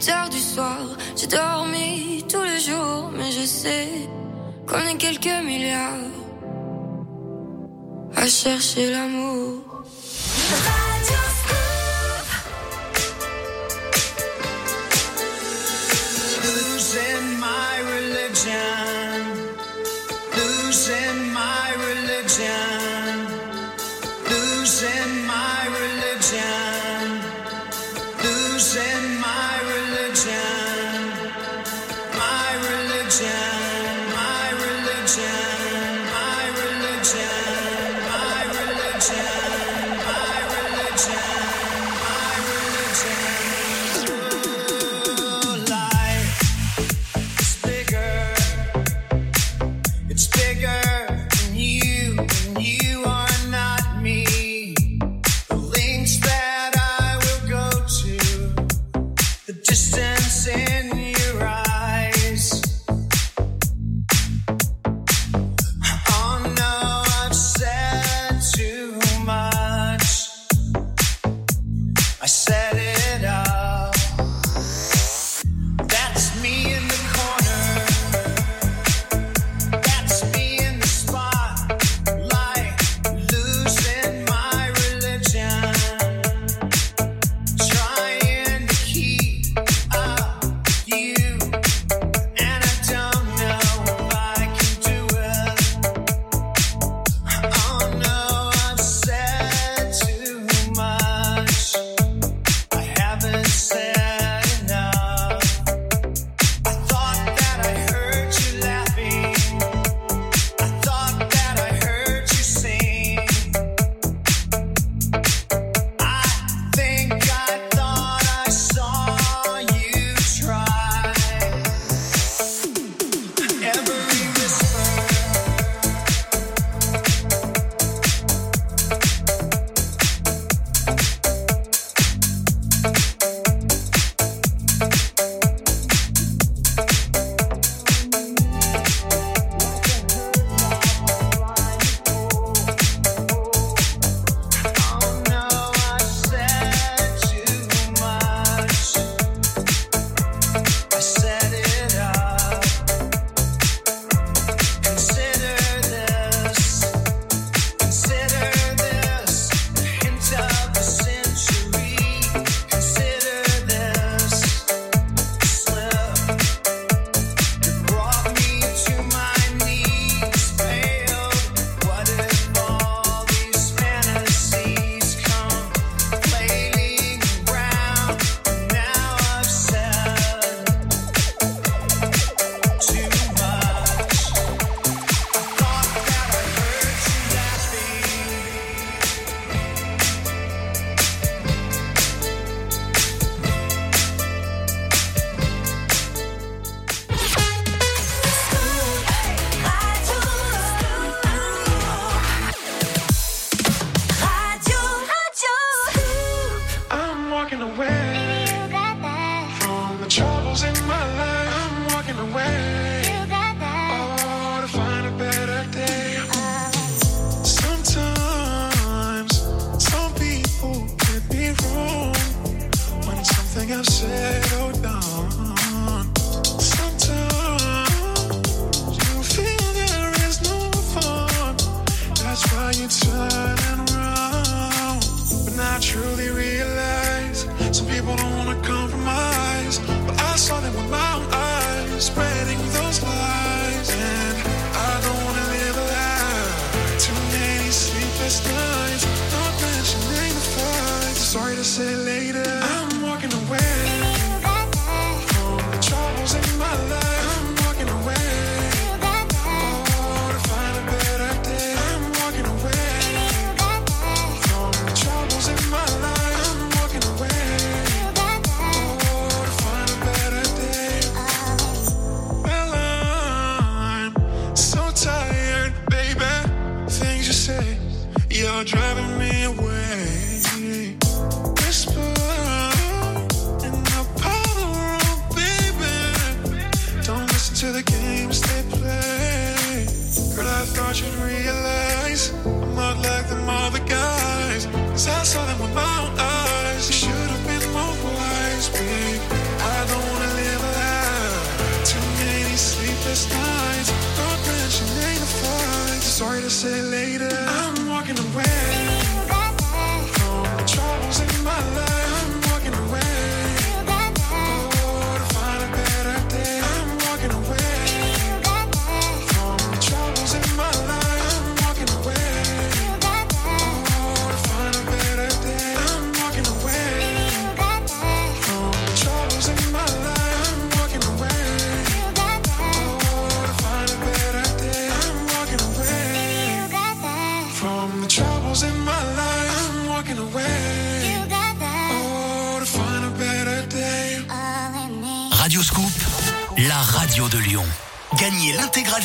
8 0.01 0.09
heures 0.11 0.29
du 0.29 0.39
soir, 0.39 0.79
j'ai 1.17 1.27
dormi 1.27 2.25
tout 2.29 2.41
le 2.41 2.57
jour, 2.61 3.11
mais 3.17 3.33
je 3.33 3.45
sais 3.45 3.89
qu'on 4.65 4.79
est 4.79 4.97
quelques 4.97 5.45
milliards 5.45 6.13
à 8.15 8.27
chercher 8.27 8.93
l'amour. 8.93 9.83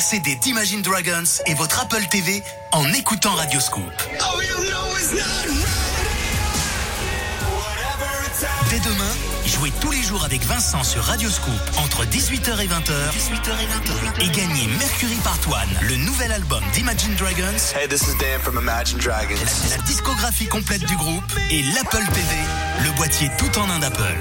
CD 0.04 0.36
d'Imagine 0.36 0.82
Dragons 0.82 1.24
et 1.46 1.54
votre 1.54 1.80
Apple 1.80 2.04
TV 2.10 2.42
en 2.72 2.92
écoutant 2.92 3.32
Radioscoop. 3.32 3.90
Oh, 4.20 4.40
Dès 8.68 8.80
demain, 8.80 9.14
jouez 9.46 9.72
tous 9.80 9.90
les 9.92 10.02
jours 10.02 10.22
avec 10.22 10.42
Vincent 10.42 10.82
sur 10.84 11.02
Radioscoop 11.02 11.54
entre 11.78 12.04
18h 12.04 12.60
et 12.60 12.66
20h, 12.66 14.20
et 14.20 14.28
gagnez 14.28 14.66
Mercury 14.78 15.16
Part 15.24 15.38
One, 15.48 15.88
le 15.88 15.96
nouvel 15.96 16.32
album 16.32 16.62
d'Imagine 16.74 17.14
Dragons. 17.14 17.74
Hey, 17.74 17.88
this 17.88 18.02
is 18.02 18.14
Dan 18.20 18.40
from 18.42 18.58
Imagine 18.58 18.98
Dragons. 18.98 19.36
La, 19.70 19.76
la 19.78 19.82
discographie 19.84 20.48
complète 20.48 20.84
du 20.84 20.96
groupe 20.96 21.32
et 21.50 21.62
l'Apple 21.74 22.04
TV, 22.12 22.36
le 22.84 22.90
boîtier 22.96 23.30
tout 23.38 23.58
en 23.58 23.70
un 23.70 23.78
d'Apple. 23.78 24.18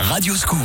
Radioscoop. 0.00 0.58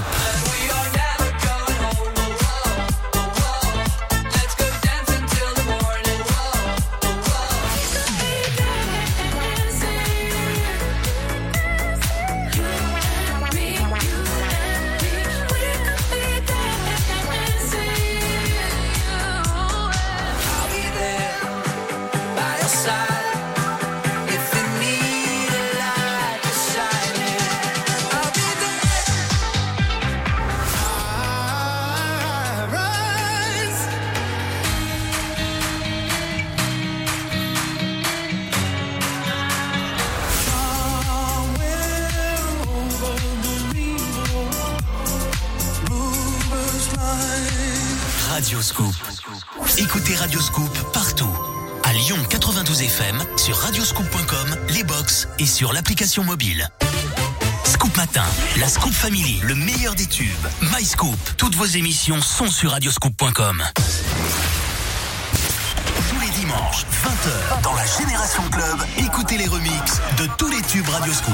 Radio 48.38 48.62
Scoop. 48.62 48.94
Écoutez 49.80 50.16
Radio 50.16 50.40
Scoop 50.40 50.72
partout. 50.94 51.36
À 51.84 51.92
Lyon 51.92 52.18
92 52.30 52.84
FM, 52.84 53.20
sur 53.36 53.58
radioscoop.com, 53.58 54.56
les 54.70 54.84
box 54.84 55.28
et 55.40 55.48
sur 55.48 55.74
l'application 55.74 56.24
mobile. 56.24 56.70
Scoop 57.66 57.98
Matin, 57.98 58.26
la 58.60 58.68
Scoop 58.70 58.94
Family, 58.94 59.40
le 59.42 59.56
meilleur 59.56 59.96
des 59.96 60.06
tubes. 60.06 60.28
My 60.62 60.86
Scoop, 60.86 61.18
toutes 61.38 61.56
vos 61.56 61.66
émissions 61.66 62.22
sont 62.22 62.52
sur 62.52 62.70
radioscoop.com. 62.74 63.64
Tous 66.12 66.20
les 66.22 66.30
dimanches, 66.40 66.86
20h, 67.04 67.62
dans 67.64 67.74
la 67.74 67.88
Génération 67.88 68.44
Club, 68.52 68.78
écoutez 69.00 69.40
les 69.40 69.48
remixes 69.48 70.00
de 70.20 70.28
tous 70.38 70.50
les 70.50 70.62
tubes 70.62 70.88
Radioscoop. 70.88 71.34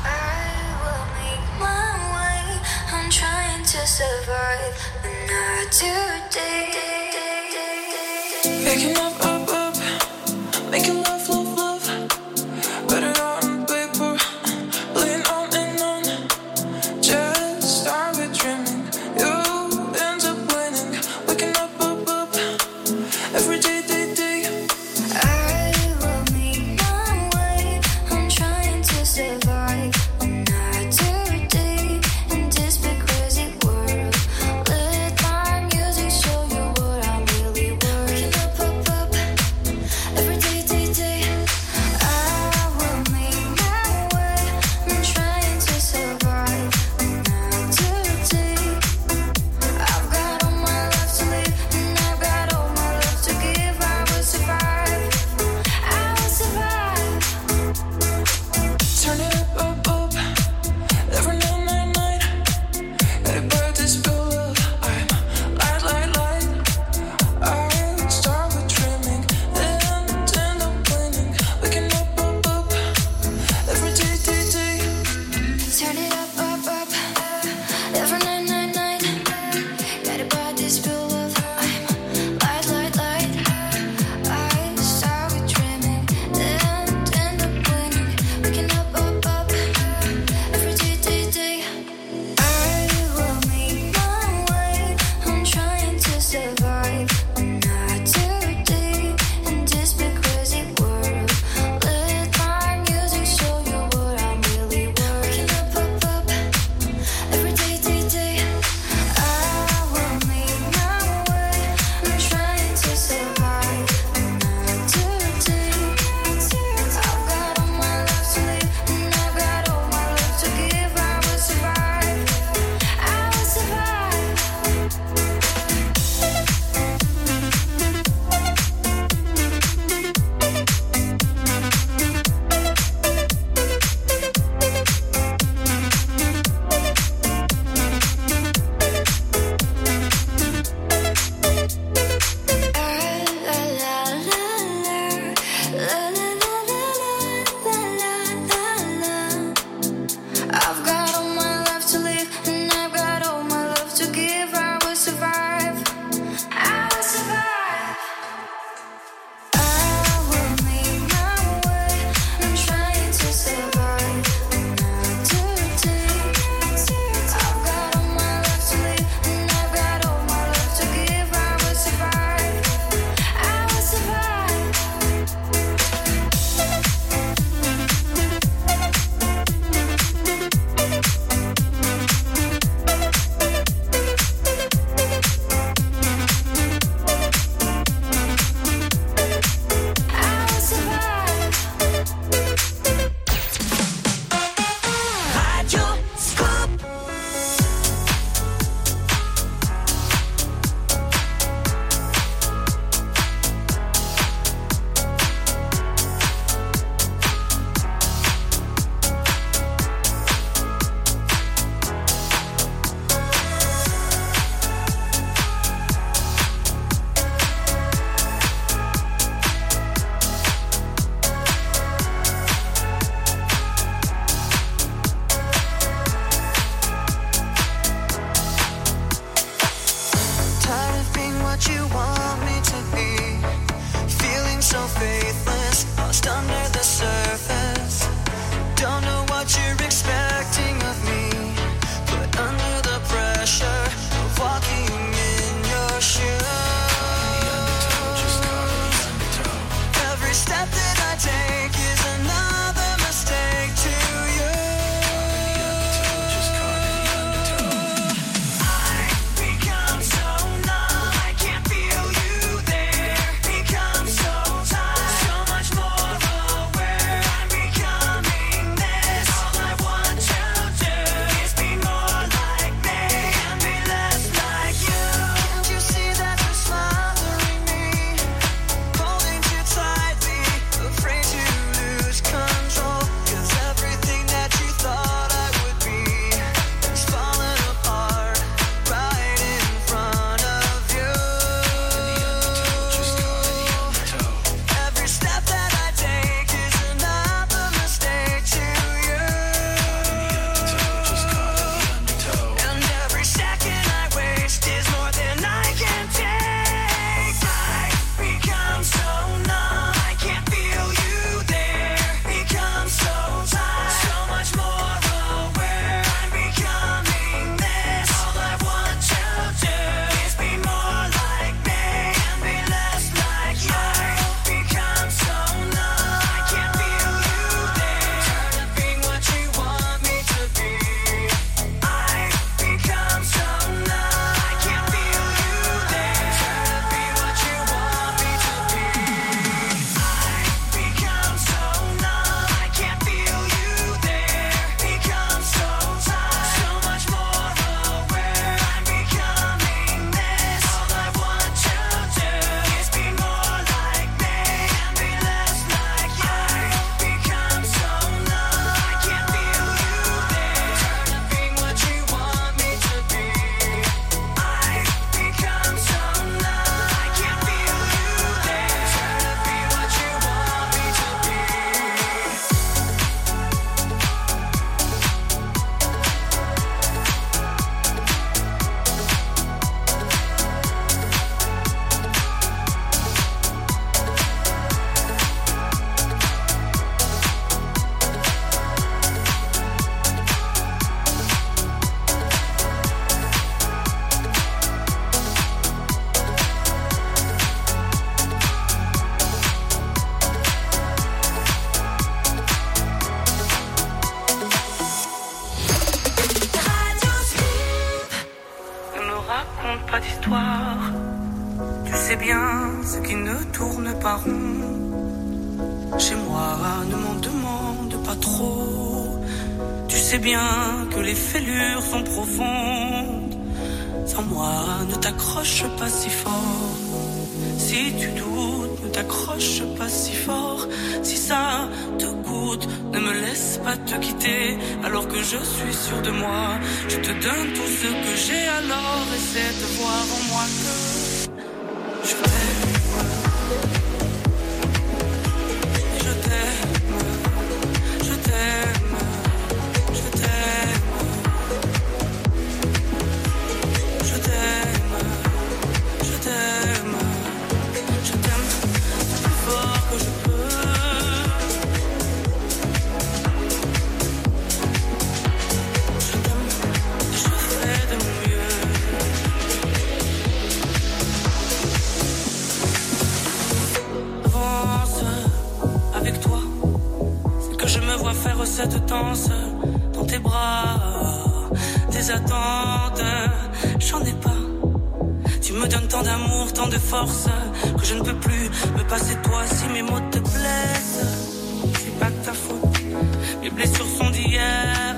les 493.51 493.55
blessures 493.55 493.85
sont 493.85 494.09
d'hier. 494.09 494.95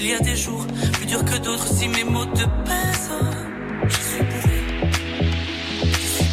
Il 0.00 0.06
y 0.06 0.14
a 0.14 0.20
des 0.20 0.36
jours 0.36 0.66
plus 0.92 1.06
durs 1.06 1.24
que 1.24 1.36
d'autres 1.38 1.66
si 1.66 1.88
mes 1.88 2.04
mots 2.04 2.26
te 2.26 2.44
pèsent. 2.64 3.10
Je 3.88 3.94
suis 3.94 4.22
bourré. 4.24 4.60
Je. 5.82 6.24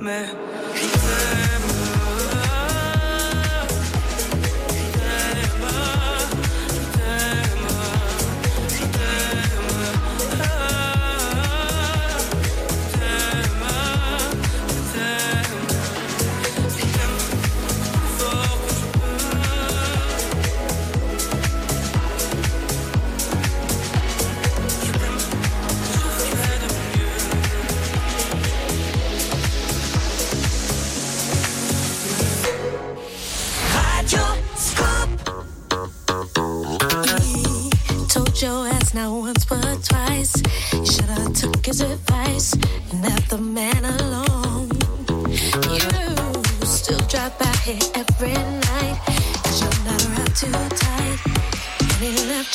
Mais 0.00 0.24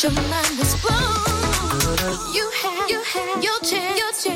your 0.03 0.11
mind 0.11 0.59
was 0.59 0.75
blown. 0.81 1.15
You 2.33 2.51
had, 2.51 2.89
you 2.89 3.01
had 3.03 3.41
your 3.41 3.59
chance, 3.59 3.97
your 3.97 4.11
chance. 4.11 4.34